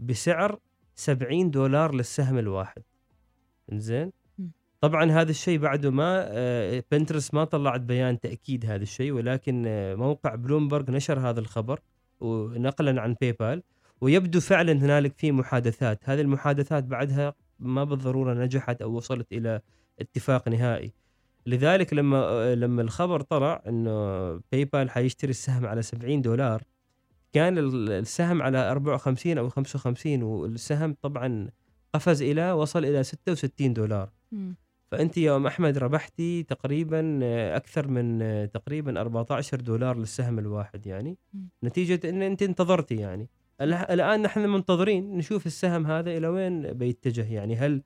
بسعر 0.00 0.58
70 0.94 1.50
دولار 1.50 1.94
للسهم 1.94 2.38
الواحد. 2.38 2.82
زين. 3.72 4.12
طبعا 4.80 5.10
هذا 5.10 5.30
الشيء 5.30 5.58
بعده 5.58 5.90
ما 5.90 6.24
آه، 6.28 6.84
بنترست 6.90 7.34
ما 7.34 7.44
طلعت 7.44 7.80
بيان 7.80 8.20
تأكيد 8.20 8.66
هذا 8.66 8.82
الشيء 8.82 9.12
ولكن 9.12 9.64
آه، 9.66 9.94
موقع 9.94 10.34
بلومبرج 10.34 10.90
نشر 10.90 11.18
هذا 11.18 11.40
الخبر 11.40 11.80
ونقلا 12.20 13.00
عن 13.00 13.16
باي 13.20 13.32
بال 13.32 13.62
ويبدو 14.00 14.40
فعلا 14.40 14.72
هنالك 14.72 15.18
في 15.18 15.32
محادثات. 15.32 16.08
هذه 16.08 16.20
المحادثات 16.20 16.84
بعدها 16.84 17.34
ما 17.58 17.84
بالضرورة 17.84 18.34
نجحت 18.34 18.82
أو 18.82 18.90
وصلت 18.90 19.32
إلى 19.32 19.60
اتفاق 20.00 20.48
نهائي. 20.48 20.92
لذلك 21.46 21.94
لما 21.94 22.54
لما 22.54 22.82
الخبر 22.82 23.20
طلع 23.20 23.62
إنه 23.68 24.30
باي 24.52 24.64
بال 24.64 24.90
حيشتري 24.90 25.30
السهم 25.30 25.66
على 25.66 25.82
70 25.82 26.22
دولار 26.22 26.62
كان 27.32 27.58
ال- 27.58 27.90
السهم 27.90 28.42
على 28.42 28.70
54 28.70 29.38
أو 29.38 29.48
55 29.48 30.22
والسهم 30.22 30.96
طبعا 31.02 31.48
قفز 31.94 32.22
إلى 32.22 32.52
وصل 32.52 32.84
إلى 32.84 33.02
66 33.04 33.72
دولار. 33.72 34.10
فأنت 34.90 35.18
يا 35.18 35.36
أم 35.36 35.46
أحمد 35.46 35.78
ربحتي 35.78 36.42
تقريبا 36.42 37.18
أكثر 37.56 37.88
من 37.88 38.18
تقريبا 38.50 39.00
14 39.00 39.60
دولار 39.60 39.96
للسهم 39.98 40.38
الواحد 40.38 40.86
يعني. 40.86 41.18
نتيجة 41.64 42.10
إن 42.10 42.22
أنت 42.22 42.42
انتظرتي 42.42 42.94
يعني 42.96 43.28
ال- 43.60 43.72
الآن 43.74 44.22
نحن 44.22 44.40
منتظرين 44.48 45.16
نشوف 45.16 45.46
السهم 45.46 45.86
هذا 45.86 46.10
إلى 46.16 46.28
وين 46.28 46.72
بيتجه 46.72 47.32
يعني 47.32 47.56
هل 47.56 47.82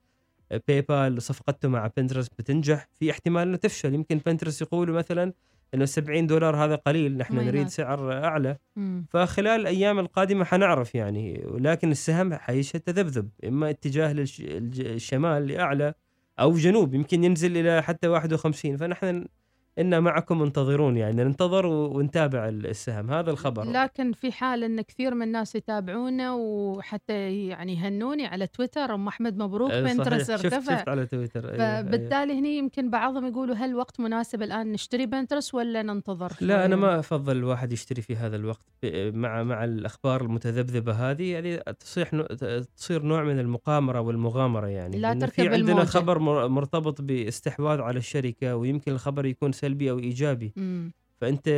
باي 0.69 0.81
بال 0.81 1.23
صفقته 1.23 1.69
مع 1.69 1.91
بنترست 1.97 2.33
بتنجح. 2.39 2.89
في 2.95 3.11
احتمال 3.11 3.49
إنه 3.49 3.57
تفشل. 3.57 3.95
يمكن 3.95 4.21
بنترست 4.27 4.63
يقولوا 4.63 4.99
مثلا 4.99 5.33
إنه 5.75 5.85
70 5.85 6.27
دولار 6.27 6.57
هذا 6.57 6.75
قليل 6.75 7.17
نحن 7.17 7.35
ما 7.37 7.43
نريد. 7.43 7.69
سعر 7.69 8.25
أعلى. 8.25 8.57
مم. 8.77 9.05
فخلال 9.11 9.61
الأيام 9.61 9.99
القادمة 9.99 10.45
حنعرف 10.45 10.95
يعني 10.95 11.45
ولكن 11.47 11.91
السهم 11.91 12.35
حيشهد 12.35 12.81
تذبذب. 12.81 13.31
إما 13.47 13.71
اتجاه 13.71 14.13
للشمال 14.13 15.47
لأعلى 15.47 15.95
أو 16.41 16.53
جنوب. 16.53 16.95
يمكن 16.95 17.25
ينزل 17.25 17.57
إلى 17.57 17.83
حتى 17.83 18.09
51 18.09 18.77
فنحن 18.77 19.27
إنا 19.79 20.01
معكم 20.01 20.39
منتظرون 20.39 20.97
يعني 20.97 21.25
ننتظر 21.25 21.67
ونتابع 21.67 22.49
السهم 22.49 23.11
هذا 23.11 23.31
الخبر 23.31 23.65
لكن 23.71 24.13
في 24.13 24.33
حال 24.33 24.65
إن 24.65 24.81
كثير 24.81 25.15
من 25.15 25.23
الناس 25.23 25.55
يتابعونا 25.55 26.33
وحتى 26.35 27.47
يعني 27.49 27.75
يهنوني 27.75 28.27
على 28.27 28.47
تويتر 28.47 28.95
أم 28.95 29.09
أحمد 29.09 29.37
مبروك 29.39 29.71
صحيح. 29.71 29.93
بنترست 29.93 30.31
شفت 30.37 30.45
ارتفع 30.45 30.77
شفت 30.79 30.89
على 30.89 31.07
تويتر. 31.07 31.41
فبالتالي 31.59 32.39
هني 32.39 32.59
يمكن 32.59 32.91
بعضهم 32.91 33.27
يقولوا 33.27 33.55
هل 33.55 33.75
وقت 33.75 34.01
مناسب 34.01 34.43
الآن 34.43 34.73
نشتري 34.73 35.07
بنترست 35.07 35.55
ولا 35.55 35.83
ننتظر 35.83 36.33
لا 36.41 36.65
أنا 36.67 36.75
شوي؟ 36.77 36.85
ما 36.85 36.99
أفضل 36.99 37.37
الواحد 37.37 37.73
يشتري 37.73 38.03
في 38.03 38.17
هذا 38.17 38.37
الوقت 38.37 38.67
مع 38.95 39.43
مع 39.43 39.65
الأخبار 39.65 40.21
المتذبذبة 40.23 40.93
هذه 40.93 41.33
يعني 41.33 41.57
تصيح 41.81 42.13
نوع- 42.15 42.27
تصير 42.77 43.03
نوع 43.03 43.23
من 43.25 43.39
المقامرة 43.39 44.01
والمغامرة 44.01 44.67
يعني 44.67 44.99
لا 44.99 45.15
تركب 45.15 45.33
في 45.33 45.49
عندنا 45.49 45.73
الموجة. 45.73 45.87
خبر 45.87 46.19
مر- 46.19 46.49
مرتبط 46.49 47.01
باستحواذ 47.03 47.81
على 47.81 47.99
الشركة 47.99 48.57
ويمكن 48.57 48.93
الخبر 48.93 49.27
يكون 49.27 49.53
سلبي 49.61 49.91
أو 49.91 49.99
إيجابي. 49.99 50.53
مم. 50.57 50.93
فأنت 51.21 51.49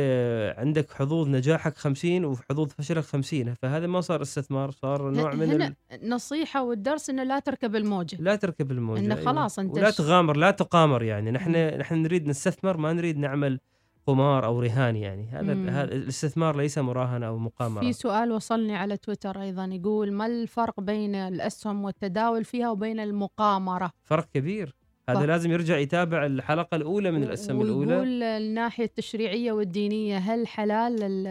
عندك 0.57 0.91
حظوظ 0.91 1.27
نجاحك 1.27 1.77
50 1.77 2.25
وحظوظ 2.25 2.67
فشلك 2.67 3.03
50 3.03 3.53
فهذا 3.53 3.87
ما 3.87 4.01
صار 4.01 4.21
استثمار 4.21 4.71
صار 4.71 5.09
نوع 5.11 5.33
من 5.33 5.51
هنا 5.51 5.67
ال... 5.67 5.75
النصيحه 5.91 6.63
والدرس 6.63 7.09
إنه 7.09 7.23
لا 7.23 7.39
تركب 7.39 7.75
الموجة. 7.75 8.17
لا 8.19 8.35
تركب 8.35 8.71
الموجة 8.71 8.99
إنه 8.99 9.15
أيوة. 9.15 9.25
خلاص 9.25 9.59
أنت 9.59 9.77
ولا 9.77 9.91
تغامر 9.91 10.37
لا 10.37 10.51
تقامر 10.51 11.03
يعني. 11.03 11.31
نحن 11.31 11.77
نحن 11.77 11.95
نريد 11.95 12.27
نستثمر 12.27 12.77
ما 12.77 12.93
نريد 12.93 13.17
نعمل 13.17 13.59
قمار 14.07 14.45
أو 14.45 14.59
رهان 14.59 14.95
يعني. 14.95 15.27
هذا 15.27 15.53
مم. 15.53 15.69
هذا 15.69 15.93
الاستثمار 15.93 16.57
ليس 16.57 16.77
مراهنة 16.77 17.27
أو 17.27 17.37
مقامرة. 17.37 17.81
في 17.81 17.93
سؤال 17.93 18.31
وصلني 18.31 18.75
على 18.75 18.97
تويتر 18.97 19.41
أيضا 19.41 19.65
يقول 19.65 20.11
ما 20.11 20.25
الفرق 20.25 20.79
بين 20.79 21.15
الأسهم 21.15 21.83
والتداول 21.83 22.43
فيها 22.45 22.69
وبين 22.69 22.99
المقامرة؟ 22.99 23.91
فرق 24.03 24.29
كبير. 24.33 24.75
هذا 25.09 25.19
ف- 25.19 25.23
لازم 25.23 25.51
يرجع 25.51 25.77
يتابع 25.77 26.25
الحلقة 26.25 26.75
الأولى 26.75 27.11
من 27.11 27.23
الأسهم 27.23 27.61
الأولى. 27.61 27.93
ويقول 27.95 28.23
الناحية 28.23 28.83
التشريعية 28.85 29.51
والدينية 29.51 30.17
هل 30.17 30.47
حلال 30.47 31.03
ال- 31.03 31.27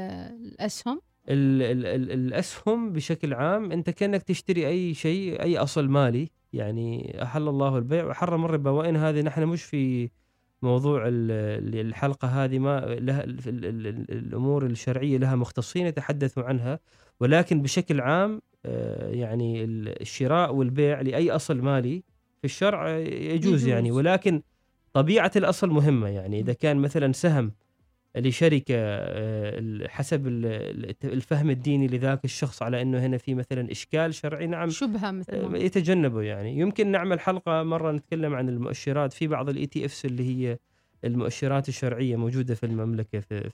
الأسهم؟ 0.52 1.00
ال 1.28 1.62
ال 1.62 1.86
ال 1.86 2.10
الأسهم 2.10 2.92
بشكل 2.92 3.34
عام 3.34 3.72
أنت 3.72 3.90
كأنك 3.90 4.22
تشتري 4.22 4.68
أي 4.68 4.94
شيء 4.94 5.42
أي 5.42 5.58
أصل 5.58 5.88
مالي 5.88 6.28
يعني 6.52 7.18
أحل 7.22 7.48
الله 7.48 7.78
البيع 7.78 8.04
وحرم 8.06 8.44
الربا. 8.44 8.70
وإن 8.70 8.96
هذه 8.96 9.20
نحن 9.22 9.42
مش 9.44 9.62
في 9.62 10.10
موضوع 10.62 11.08
ال- 11.08 11.86
الحلقة 11.86 12.28
هذه 12.28 12.58
ما 12.58 12.80
لها 12.80 13.24
ال- 13.24 13.38
ال- 13.48 13.86
ال- 13.86 14.10
الأمور 14.10 14.66
الشرعية 14.66 15.18
لها 15.18 15.36
مختصين 15.36 15.86
يتحدثوا 15.86 16.42
عنها. 16.42 16.78
ولكن 17.20 17.62
بشكل 17.62 18.00
عام 18.00 18.42
آه، 18.66 19.10
يعني 19.10 19.64
ال- 19.64 20.00
الشراء 20.02 20.54
والبيع 20.54 21.00
لأي 21.00 21.30
أصل 21.30 21.58
مالي 21.62 22.02
في 22.42 22.46
الشرع 22.46 22.88
آه، 22.90 22.96
يجوز, 22.98 23.46
يجوز. 23.46 23.66
يعني 23.68 23.90
ولكن 23.90 24.42
طبيعة 24.92 25.30
الأصل 25.36 25.70
مهمة 25.70 26.08
يعني. 26.08 26.40
إذا 26.40 26.52
كان 26.52 26.76
مثلا 26.76 27.12
سهم 27.12 27.52
لشركة 28.16 28.74
آه، 28.76 29.88
حسب 29.88 30.26
ال- 30.26 30.46
ال- 30.46 31.12
الفهم 31.12 31.50
الديني 31.50 31.86
لذاك 31.86 32.24
الشخص 32.24 32.62
على 32.62 32.82
إنه 32.82 33.06
هنا 33.06 33.16
في 33.18 33.34
مثلا 33.34 33.70
إشكال 33.70 34.14
شرعي 34.14 34.46
نعم. 34.46 34.70
شبهة 34.70 35.10
مثل 35.10 35.46
ما 35.46 35.58
يتجنبه 35.58 36.22
يعني. 36.22 36.58
يمكن 36.58 36.90
نعمل 36.90 37.20
حلقة 37.20 37.62
مرة 37.62 37.92
نتكلم 37.92 38.34
عن 38.34 38.48
المؤشرات. 38.48 39.12
في 39.12 39.26
بعض 39.26 39.48
ال 39.48 39.66
ETFs 39.66 40.04
اللي 40.04 40.36
هي 40.36 40.58
المؤشرات 41.04 41.68
الشرعية 41.68 42.16
موجودة 42.16 42.54
في 42.54 42.66
المملكة 42.66 43.20
في 43.20 43.50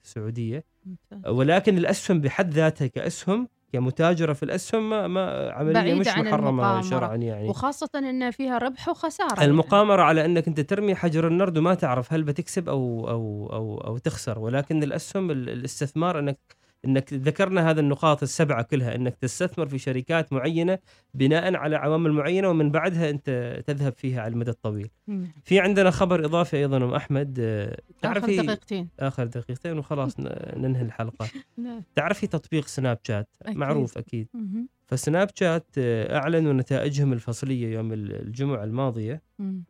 ممتاز. 0.86 1.32
ولكن 1.32 1.78
الأسهم 1.78 2.20
بحد 2.20 2.54
ذاتها 2.54 2.86
كأسهم 2.86 3.48
كمتاجرة 3.72 4.32
في 4.32 4.42
الأسهم 4.42 4.90
ما, 4.90 5.06
ما 5.06 5.50
عملية 5.52 5.94
مش 5.94 6.08
محرمة. 6.08 6.80
شرعا 6.82 7.16
يعني. 7.16 7.48
وخاصة 7.48 7.88
إن 7.94 8.30
فيها 8.30 8.58
ربح 8.58 8.88
وخسارة. 8.88 9.44
المقامرة 9.44 10.02
على 10.02 10.24
إنك 10.24 10.48
أنت 10.48 10.60
ترمي 10.60 10.94
حجر 10.94 11.26
النرد 11.26 11.58
وما 11.58 11.74
تعرف 11.74 12.12
هل 12.12 12.22
بتكسب 12.22 12.68
أو 12.68 13.08
أو 13.10 13.50
أو 13.52 13.78
أو 13.86 13.98
تخسر. 13.98 14.38
ولكن 14.38 14.82
الأسهم 14.82 15.30
ال- 15.30 15.48
الاستثمار 15.48 16.18
إنك 16.18 16.38
إنك 16.84 17.12
ذكرنا 17.14 17.70
هذه 17.70 17.78
النقاط 17.78 18.22
السبعة 18.22 18.62
كلها 18.62 18.94
إنك 18.94 19.16
تستثمر 19.16 19.68
في 19.68 19.78
شركات 19.78 20.32
معينة 20.32 20.78
بناء 21.14 21.54
على 21.54 21.76
عوامل 21.76 22.12
معينة 22.12 22.48
ومن 22.48 22.70
بعدها 22.70 23.10
أنت 23.10 23.60
تذهب 23.66 23.92
فيها 23.92 24.20
على 24.22 24.32
المدى 24.32 24.50
الطويل. 24.50 24.90
مم. 25.06 25.26
في 25.44 25.60
عندنا 25.60 25.90
خبر 25.90 26.24
إضافي 26.24 26.56
أيضا 26.56 26.76
أم 26.76 26.94
أحمد 26.94 27.38
آه، 27.40 27.78
تعرفي 28.02 28.36
دقيقتين 28.36 28.88
آخر 29.00 29.26
دقيقتين 29.26 29.78
وخلاص 29.78 30.20
ننهي 30.56 30.82
الحلقة. 30.82 31.28
لا. 31.58 31.82
تعرفي 31.94 32.26
تطبيق 32.26 32.66
سناب 32.66 32.98
شات 33.02 33.28
أكيد. 33.42 33.56
معروف 33.56 33.98
أكيد. 33.98 34.28
مهم. 34.34 34.68
فسناب 34.86 35.28
شات 35.34 35.66
آه، 35.78 36.16
أعلنوا 36.18 36.52
نتائجهم 36.52 37.12
الفصلية 37.12 37.74
يوم 37.74 37.92
الجمعة 37.92 38.64
الماضية 38.64 39.22
مم. 39.38 39.64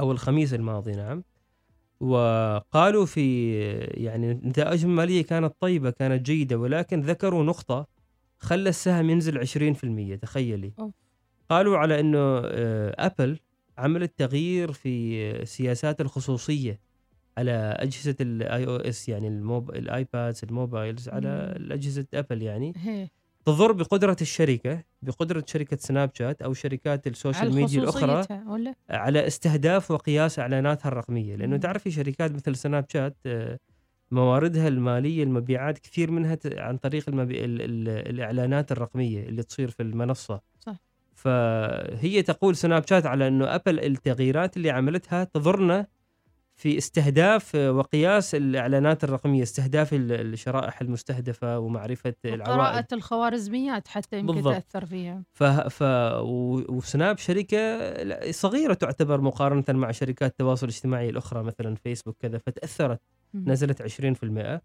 أو 0.00 0.12
الخميس 0.12 0.54
الماضي 0.54 0.92
نعم 0.92 1.22
وقالوا 2.00 3.06
في 3.06 3.52
يعني 3.94 4.32
نتائجهم 4.34 4.90
الماليه 4.90 5.22
كانت 5.24 5.54
طيبة 5.60 5.90
كانت 5.90 6.26
جيدة 6.26 6.56
ولكن 6.58 7.00
ذكروا 7.00 7.44
نقطة 7.44 7.86
خلى 8.38 8.68
السهم 8.68 9.10
ينزل 9.10 9.46
20% 10.16 10.18
تخيلي. 10.22 10.72
قالوا 11.48 11.78
على 11.78 12.00
إنه 12.00 12.18
آه، 12.44 12.94
أبل 12.98 13.38
عملت 13.78 14.18
تغيير 14.18 14.72
في 14.72 15.46
سياسات 15.46 16.00
الخصوصية 16.00 16.80
على 17.38 17.52
أجهزة 17.78 18.16
ال 18.20 18.66
iOS 18.66 19.08
يعني 19.08 19.28
الموب... 19.28 19.70
ال 19.70 19.82
iPads 19.82 20.40
ال 20.44 20.52
mobiles 20.52 21.08
على 21.08 21.56
مم. 21.60 21.72
اجهزه 21.72 22.06
أبل 22.14 22.42
يعني 22.42 22.72
هي 22.76 23.08
تضر 23.44 23.72
بقدرة 23.72 24.16
الشركة 24.20 24.84
بقدرة 25.02 25.44
شركة 25.46 25.76
سناب 25.76 26.10
شات 26.14 26.42
أو 26.42 26.54
شركات 26.54 27.06
ال 27.06 27.13
social 27.13 27.54
media 27.54 27.82
ولا 28.46 28.74
على 28.90 29.26
استهداف 29.26 29.90
وقياس 29.90 30.38
إعلاناتها 30.38 30.88
الرقمية 30.88 31.36
لأنه 31.36 31.54
مم. 31.54 31.60
تعرفي 31.60 31.90
شركات 31.90 32.32
مثل 32.32 32.56
سناب 32.56 32.86
شات 32.88 33.16
آه، 33.26 33.58
مواردها 34.10 34.68
المالية 34.68 35.22
المبيعات 35.22 35.78
كثير 35.78 36.10
منها 36.10 36.38
عن 36.46 36.76
طريق 36.76 37.04
المبي... 37.08 37.44
ال... 37.44 37.62
ال... 37.62 37.88
الإعلانات 37.88 38.72
الرقمية 38.72 39.22
اللي 39.28 39.42
تصير 39.42 39.70
في 39.70 39.82
المنصة 39.82 40.40
صح. 40.60 40.76
فهي 41.14 42.22
تقول 42.22 42.56
سناب 42.56 42.86
شات 42.86 43.06
على 43.06 43.28
إنه 43.28 43.54
ابل 43.54 43.80
التغييرات 43.80 44.56
اللي 44.56 44.70
عملتها 44.70 45.24
تضرنا 45.24 45.86
في 46.60 46.78
استهداف 46.78 47.56
آه، 47.56 47.72
وقياس 47.72 48.34
الإعلانات 48.34 49.04
الرقمية 49.04 49.42
استهداف 49.42 49.94
ال- 49.94 50.12
الشرائح 50.12 50.80
المستهدفة 50.80 51.58
ومعرفة 51.58 52.14
العوائد 52.24 52.48
قراءة 52.60 52.86
الخوارزميات 52.92 53.88
حتى 53.88 54.18
يمكن 54.18 54.34
بالضبط. 54.34 54.54
تأثر 54.54 54.86
فيها 54.86 55.22
ف... 55.32 55.42
ف... 55.44 55.82
وسناب 56.68 57.18
شركة 57.18 57.80
صغيرة 58.30 58.74
تعتبر 58.74 59.20
مقارنة 59.20 59.64
مع 59.68 59.90
شركات 59.90 60.30
التواصل 60.30 60.66
الاجتماعي 60.66 61.08
الأخرى 61.10 61.42
مثلا 61.42 61.74
فيسبوك 61.74 62.16
كذا 62.20 62.38
فتأثرت. 62.38 63.00
نزلت 63.34 63.82
20% 63.82 64.60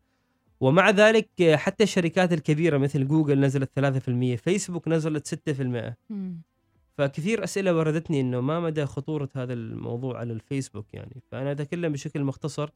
ومع 0.59 0.89
ذلك 0.89 1.29
حتى 1.55 1.83
الشركات 1.83 2.33
الكبيرة 2.33 2.77
مثل 2.77 3.07
جوجل 3.07 3.39
نزلت 3.39 3.69
3% 3.79 4.35
فيسبوك 4.43 4.87
نزلت 4.87 5.27
6% 5.27 5.93
مم. 6.09 6.41
فكثير 6.97 7.43
أسئلة 7.43 7.75
وردتني 7.75 8.21
إنه 8.21 8.41
ما 8.41 8.59
مدى 8.59 8.85
خطورة 8.85 9.29
هذا 9.35 9.53
الموضوع 9.53 10.19
على 10.19 10.33
الفيسبوك 10.33 10.93
يعني. 10.93 11.21
فأنا 11.31 11.51
أتكلم 11.51 11.93
بشكل 11.93 12.23
مختصر. 12.23 12.69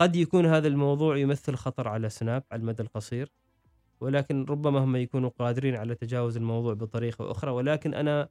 قد 0.00 0.16
يكون 0.16 0.46
هذا 0.46 0.68
الموضوع 0.68 1.16
يمثل 1.16 1.54
خطر 1.54 1.88
على 1.88 2.08
سناب 2.08 2.44
على 2.52 2.60
المدى 2.60 2.82
القصير 2.82 3.32
ولكن 4.00 4.44
ربما 4.44 4.78
هم 4.78 4.96
يكونوا 4.96 5.30
قادرين 5.38 5.76
على 5.76 5.94
تجاوز 5.94 6.36
الموضوع 6.36 6.74
بطريقة 6.74 7.30
أخرى. 7.30 7.50
ولكن 7.50 7.94
أنا 7.94 8.28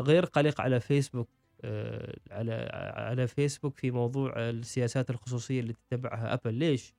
غير 0.00 0.24
قلق 0.24 0.60
على 0.60 0.80
فيسبوك 0.80 1.28
آه، 1.64 2.16
على 2.30 2.52
على 2.96 3.26
فيسبوك 3.26 3.76
في 3.78 3.90
موضوع 3.90 4.32
السياسات 4.36 5.10
الخصوصية 5.10 5.60
اللي 5.60 5.72
تتبعها 5.72 6.34
أبل. 6.34 6.54
ليش؟ 6.54 6.94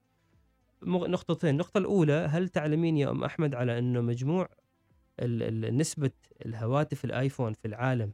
نقطتين، 0.84 1.50
النقطة 1.50 1.78
الأولى 1.78 2.14
هل 2.14 2.50
تعلمين 2.50 2.98
يا 2.98 3.10
أم 3.10 3.24
أحمد 3.24 3.56
على 3.56 3.80
أنه 3.80 4.02
مجموع 4.02 4.50
نسبة 5.72 6.12
الهواتف 6.46 7.06
الآيفون 7.06 7.54
في 7.54 7.68
العالم 7.68 8.12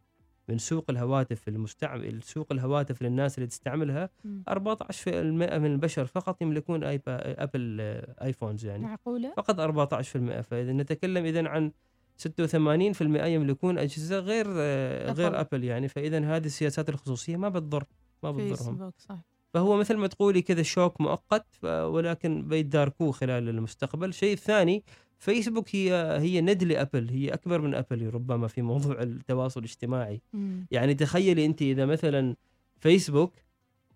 من 0.50 0.58
سوق 0.58 0.86
الهواتف 0.90 1.48
المستعمل 1.48 2.24
سوق 2.24 2.48
الهواتف 2.52 3.02
للناس 3.02 3.38
اللي 3.38 3.48
تستعملها 3.48 4.10
مم. 4.24 4.44
14% 4.50 5.08
من 5.08 5.66
البشر 5.66 6.06
فقط 6.06 6.42
يملكون 6.42 6.84
آيبا 6.84 7.44
أبل 7.44 7.78
آه، 7.82 8.16
iPhones 8.22 8.66
يعني 8.66 8.84
معقولة؟ 8.84 9.34
فقط 9.38 9.60
14% 9.60 10.42
فإذا 10.42 10.74
نتكلم 10.74 11.26
إذا 11.26 11.48
عن 11.48 11.72
86% 12.18 13.02
يملكون 13.02 13.78
أجهزة 13.78 14.20
غير 14.20 14.46
آه، 14.50 15.12
أبل. 15.12 15.22
غير 15.22 15.40
أبل 15.40 15.64
يعني 15.64 15.88
فإذا 15.88 16.20
هذه 16.20 16.46
السياسات 16.46 16.90
الخصوصية 16.90 17.38
ما 17.38 17.50
بتضر 17.50 17.84
ما 18.24 18.32
بتضرهم 18.32 18.92
صح 18.98 19.20
فهو 19.54 19.78
مثل 19.78 19.98
ما 19.98 20.08
تقولي 20.08 20.42
كذا 20.42 20.64
shock 20.64 21.02
مؤقت 21.02 21.46
ولكن 21.64 22.48
بيتداركوه 22.48 23.12
خلال 23.12 23.50
المستقبل 23.50 24.10
الشيء 24.10 24.34
الثاني 24.34 24.84
فيسبوك 25.24 25.76
هي 25.76 25.94
هي 26.20 26.42
ند 26.42 26.64
لأبل 26.64 27.10
هي 27.10 27.34
أكبر 27.34 27.62
من 27.62 27.76
أبل 27.76 28.14
ربما 28.14 28.48
في 28.48 28.62
موضوع 28.62 29.02
التواصل 29.02 29.60
الاجتماعي 29.60 30.22
مم. 30.34 30.66
يعني 30.72 30.94
تخيلي 30.94 31.46
أنت 31.46 31.62
إذا 31.62 31.86
مثلا 31.86 32.36
فيسبوك 32.80 33.34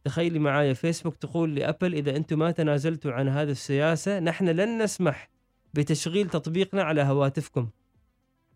تخيلي 0.03 0.39
معايا 0.39 0.73
فيسبوك 0.73 1.15
تقول 1.15 1.55
لأبل 1.55 1.93
إذا 1.93 2.15
أنتم 2.15 2.39
ما 2.39 2.51
تنازلتوا 2.51 3.11
عن 3.11 3.27
هذه 3.27 3.49
السياسة 3.51 4.19
نحن 4.19 4.49
لن 4.49 4.83
نسمح 4.83 5.29
بتشغيل 5.73 6.29
تطبيقنا 6.29 6.83
على 6.83 7.01
هواتفكم 7.01 7.69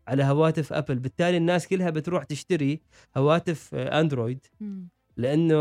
على 0.08 0.24
هواتف 0.24 0.74
أبل 0.74 1.00
بالتالي 1.00 1.38
الناس 1.38 1.68
كلها 1.68 1.90
بتروح 1.90 2.24
تشتري 2.24 2.82
هواتف 3.18 3.76
آه، 3.76 4.00
أندرويد 4.02 4.46
مم. 4.60 4.88
لأنه 5.18 5.56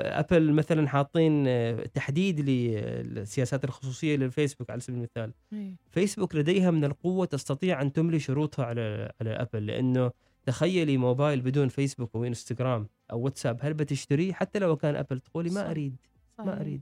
أبل 0.00 0.52
مثلا 0.52 0.88
حاطين 0.88 1.44
آه، 1.48 1.86
تحديد 1.94 2.40
للسياسات 2.40 3.64
الخصوصية 3.64 4.16
للفيسبوك 4.16 4.70
على 4.70 4.80
سبيل 4.80 4.98
المثال 4.98 5.32
إيه. 5.52 5.76
فيسبوك 5.90 6.34
لديها 6.34 6.70
من 6.70 6.84
القوة 6.84 7.26
تستطيع 7.26 7.82
أن 7.82 7.92
تملي 7.92 8.18
شروطها 8.18 8.64
على 8.64 9.12
على 9.20 9.30
أبل 9.30 9.66
لأنه 9.66 10.10
تخيلي 10.46 10.96
موبايل 10.96 11.40
بدون 11.40 11.68
فيسبوك 11.68 12.14
أو 12.14 12.24
إنستغرام 12.24 12.88
أو 13.12 13.20
واتساب 13.20 13.58
هل 13.62 13.74
بتشتريه 13.74 14.32
حتى 14.32 14.58
لو 14.58 14.76
كان 14.76 14.96
أبل 14.96 15.20
تقولي. 15.20 15.50
ما 15.50 15.70
أريد 15.70 15.96
ما 16.38 16.44
صحيح. 16.46 16.80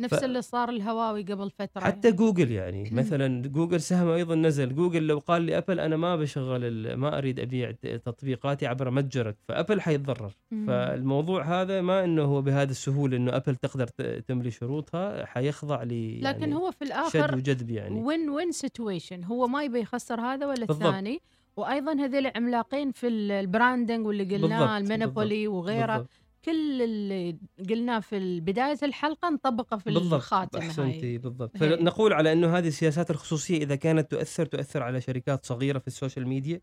نفس 0.00 0.14
ف- 0.14 0.24
اللي 0.24 0.42
صار 0.42 0.68
الهواوي 0.68 1.22
قبل 1.22 1.50
فترة 1.50 1.80
حتى 1.80 2.12
جوجل 2.12 2.50
يعني. 2.50 2.90
مثلا 3.00 3.42
جوجل 3.48 3.80
سهم 3.80 4.08
أيضا 4.08 4.34
نزل. 4.34 4.74
جوجل 4.74 5.06
لو 5.06 5.18
قال 5.18 5.42
لي 5.42 5.58
أبل 5.58 5.80
أنا 5.80 5.96
ما 5.96 6.16
بشغل 6.16 6.94
ما 6.96 7.18
أريد 7.18 7.40
أبيع 7.40 7.70
ت- 7.70 7.86
تطبيقاتي 7.86 8.66
عبر 8.66 8.90
متجرك 8.90 9.36
فأبل 9.48 9.80
حيتضرر. 9.80 10.32
فالموضوع 10.66 11.42
هذا 11.62 11.80
ما 11.80 12.04
إنه 12.04 12.22
هو 12.22 12.42
بهذه 12.42 12.70
السهولة 12.70 13.16
إنه 13.16 13.36
أبل 13.36 13.56
تقدر 13.56 13.86
تملي 14.28 14.50
شروطها 14.50 15.26
حيخضع 15.26 15.82
ل 15.82 16.20
لكن 16.24 16.40
يعني 16.40 16.54
هو 16.54 16.70
في 16.70 16.76
شد 16.84 16.86
الآخر 16.86 17.34
وجذب 17.36 17.70
يعني. 17.70 18.00
win-win 18.02 18.52
situation 18.52 19.24
هو 19.24 19.46
ما 19.46 19.62
يبي 19.62 19.80
يخسر 19.80 20.20
هذا 20.20 20.46
ولا 20.46 20.66
بالضبط. 20.66 20.86
الثاني. 20.86 21.20
وأيضا 21.56 21.92
هذول 21.92 22.26
عملاقين 22.36 22.92
في 22.92 23.08
ال- 23.08 23.30
ال 23.32 23.40
branding 23.40 24.06
واللي 24.06 24.36
قلناه 24.36 24.78
ال 24.78 24.86
monopoly 24.86 25.48
وغيره. 25.48 25.86
بالضبط. 25.96 26.10
كل 26.44 26.82
اللي 26.82 27.38
قلناه 27.70 28.00
في 28.00 28.40
بدايه 28.40 28.78
الحلقة 28.82 29.30
نطبقه 29.30 29.76
في 29.76 29.90
بالضبط 29.90 30.14
الخاتمه 30.14 30.60
أحسنتي 30.60 31.12
هاي. 31.12 31.18
بالضبط. 31.18 31.56
فنقول 31.56 32.12
على 32.12 32.32
إنه 32.32 32.58
هذه 32.58 32.68
السياسات 32.68 33.10
الخصوصية 33.10 33.58
إذا 33.58 33.76
كانت 33.76 34.10
تؤثر 34.10 34.46
تؤثر 34.46 34.82
على 34.82 35.00
شركات 35.00 35.46
صغيرة 35.46 35.78
في 35.78 35.86
ال 35.86 35.92
social 35.92 36.28
media. 36.28 36.60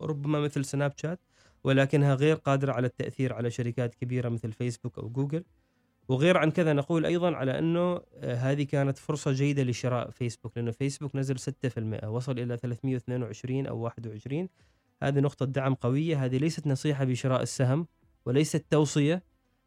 ربما 0.00 0.40
مثل 0.40 0.64
سناب 0.64 0.92
شات 0.96 1.20
ولكنها 1.64 2.14
غير 2.14 2.36
قادرة 2.36 2.72
على 2.72 2.86
التأثير 2.86 3.32
على 3.32 3.50
شركات 3.50 3.94
كبيرة 3.94 4.28
مثل 4.28 4.52
فيسبوك 4.52 4.98
أو 4.98 5.08
جوجل. 5.08 5.44
وغير 6.08 6.36
عن 6.36 6.50
كذا 6.50 6.72
نقول 6.72 7.06
أيضا 7.06 7.34
على 7.34 7.58
إنه 7.58 8.00
آه، 8.14 8.34
هذه 8.34 8.62
كانت 8.62 8.98
فرصة 8.98 9.32
جيدة 9.32 9.62
لشراء 9.62 10.10
فيسبوك 10.10 10.56
لأنه 10.56 10.70
فيسبوك 10.70 11.16
نزل 11.16 11.38
6% 11.38 12.08
وصل 12.08 12.38
إلى 12.38 12.56
322 12.56 13.66
أو 13.66 13.78
21 13.78 14.48
هذه 15.02 15.20
نقطة 15.20 15.46
دعم 15.46 15.74
قوية 15.74 16.24
هذه 16.24 16.36
ليست 16.36 16.66
نصيحة 16.66 17.04
بشراء 17.04 17.42
السهم. 17.42 17.86
وليست 18.26 18.64
توصية 18.70 19.22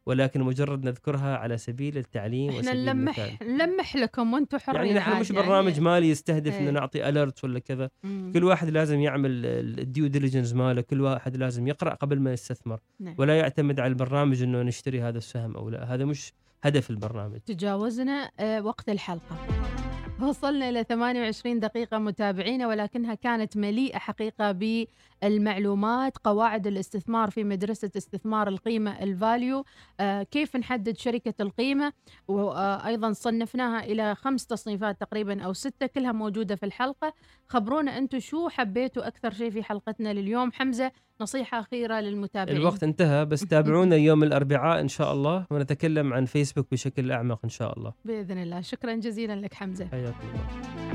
ولكن 0.06 0.42
مجرد 0.42 0.86
نذكرها 0.86 1.38
على 1.38 1.58
سبيل 1.58 1.98
التعليم 1.98 2.50
إحنا 2.50 2.60
وسبيل 2.60 2.86
نلمح 2.86 3.20
المثال 3.20 3.58
نلمح 3.58 3.96
لكم 3.96 4.34
وأنتم 4.34 4.58
حرين 4.58 4.86
يعني 4.86 5.00
نحن 5.00 5.20
مش 5.20 5.32
برنامج 5.32 5.80
مالي 5.80 6.10
يستهدف 6.10 6.54
إيه. 6.54 6.60
انه 6.60 6.72
نعطي 6.72 7.10
alert 7.10 7.44
ولا 7.44 7.60
كذا 7.60 7.90
مم. 8.04 8.32
كل 8.34 8.44
واحد 8.44 8.70
لازم 8.70 9.00
يعمل 9.00 9.46
ال 9.46 9.61
due 9.61 10.08
diligence 10.08 10.54
ماله 10.54 10.82
كل 10.82 11.02
واحد 11.02 11.38
لازم 11.38 11.68
يقرأ 11.68 11.94
قبل 11.94 12.20
ما 12.20 12.34
يستثمر 12.34 12.80
نعم. 13.00 13.16
ولا 13.18 13.40
يعتمد 13.40 13.80
على 13.80 13.90
البرنامج 13.90 14.44
إنه 14.44 14.62
نشتري 14.62 15.02
هذا 15.02 15.18
السهم 15.18 15.56
أو 15.56 15.70
لا 15.70 15.94
هذا 15.94 16.06
مش 16.06 16.34
هدف 16.64 16.90
البرنامج 16.90 17.40
تجاوزنا 17.40 18.32
آه، 18.40 18.62
وقت 18.62 18.90
الحلقة 18.90 19.38
وصلنا 20.22 20.70
إلى 20.70 20.84
28 20.84 21.60
دقيقة 21.60 21.98
متابعينا 21.98 22.68
ولكنها 22.68 23.14
كانت 23.14 23.58
مليئة 23.58 23.98
حقيقة 23.98 24.52
بالمعلومات 25.26 26.18
قواعد 26.18 26.68
الاستثمار 26.68 27.30
في 27.30 27.44
مدرسة 27.44 27.92
استثمار 27.98 28.48
القيمة 28.48 29.04
الفاليو 29.04 29.66
آه، 30.00 30.24
كيف 30.24 30.56
نحدد 30.56 30.98
شركة 30.98 31.34
القيمة 31.42 31.94
وأيضا 32.28 33.14
صنفناها 33.14 33.84
إلى 33.84 34.16
خمس 34.16 34.48
تصنيفات 34.48 35.02
تقريبا 35.02 35.42
أو 35.42 35.54
ستة 35.54 35.86
كلها 35.86 36.12
موجودة 36.12 36.56
في 36.56 36.66
الحلقة. 36.66 37.14
خبرونا 37.48 37.98
أنتم 37.98 38.20
شو 38.20 38.50
حبيتوا 38.50 39.08
أكثر 39.08 39.32
شيء 39.32 39.52
في 39.52 39.64
حلقتنا 39.64 40.14
لليوم. 40.14 40.52
حمزة 40.52 40.92
نصيحة 41.22 41.60
أخيرة 41.60 42.00
للمتابعين. 42.00 42.58
الوقت 42.58 42.84
انتهى 42.84 43.26
بس 43.26 43.46
تابعونا 43.52 43.96
يوم 43.96 44.24
الأربعاء 44.24 44.82
إن 44.82 44.88
شاء 44.88 45.14
الله 45.14 45.46
ونتكلم 45.52 46.14
عن 46.14 46.26
فيسبوك 46.26 46.68
بشكل 46.72 47.12
أعمق 47.12 47.40
إن 47.44 47.50
شاء 47.50 47.78
الله. 47.78 47.94
بإذن 48.06 48.38
الله. 48.38 48.62
شكرا 48.62 48.96
جزيلا 48.96 49.36
لك 49.36 49.54
حمزة. 49.54 49.88
حياكم 49.88 50.28
الله. 50.28 50.95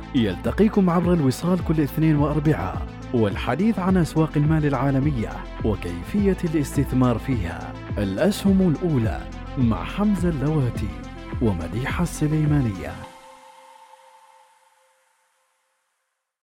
يلتقيكم 0.15 0.89
عبر 0.89 1.13
الوصال 1.13 1.63
كل 1.63 1.81
اثنين 1.81 2.15
وأربعاء 2.15 2.87
والحديث 3.13 3.79
عن 3.79 3.97
أسواق 3.97 4.31
المال 4.35 4.65
العالمية 4.65 5.29
وكيفية 5.65 6.37
الاستثمار 6.43 7.17
فيها. 7.17 7.73
الأسهم 7.97 8.75
الأولى 8.75 9.21
مع 9.57 9.83
حمزة 9.83 10.29
اللواتي 10.29 10.89
ومديحة 11.41 12.03
السليمانية. 12.03 13.10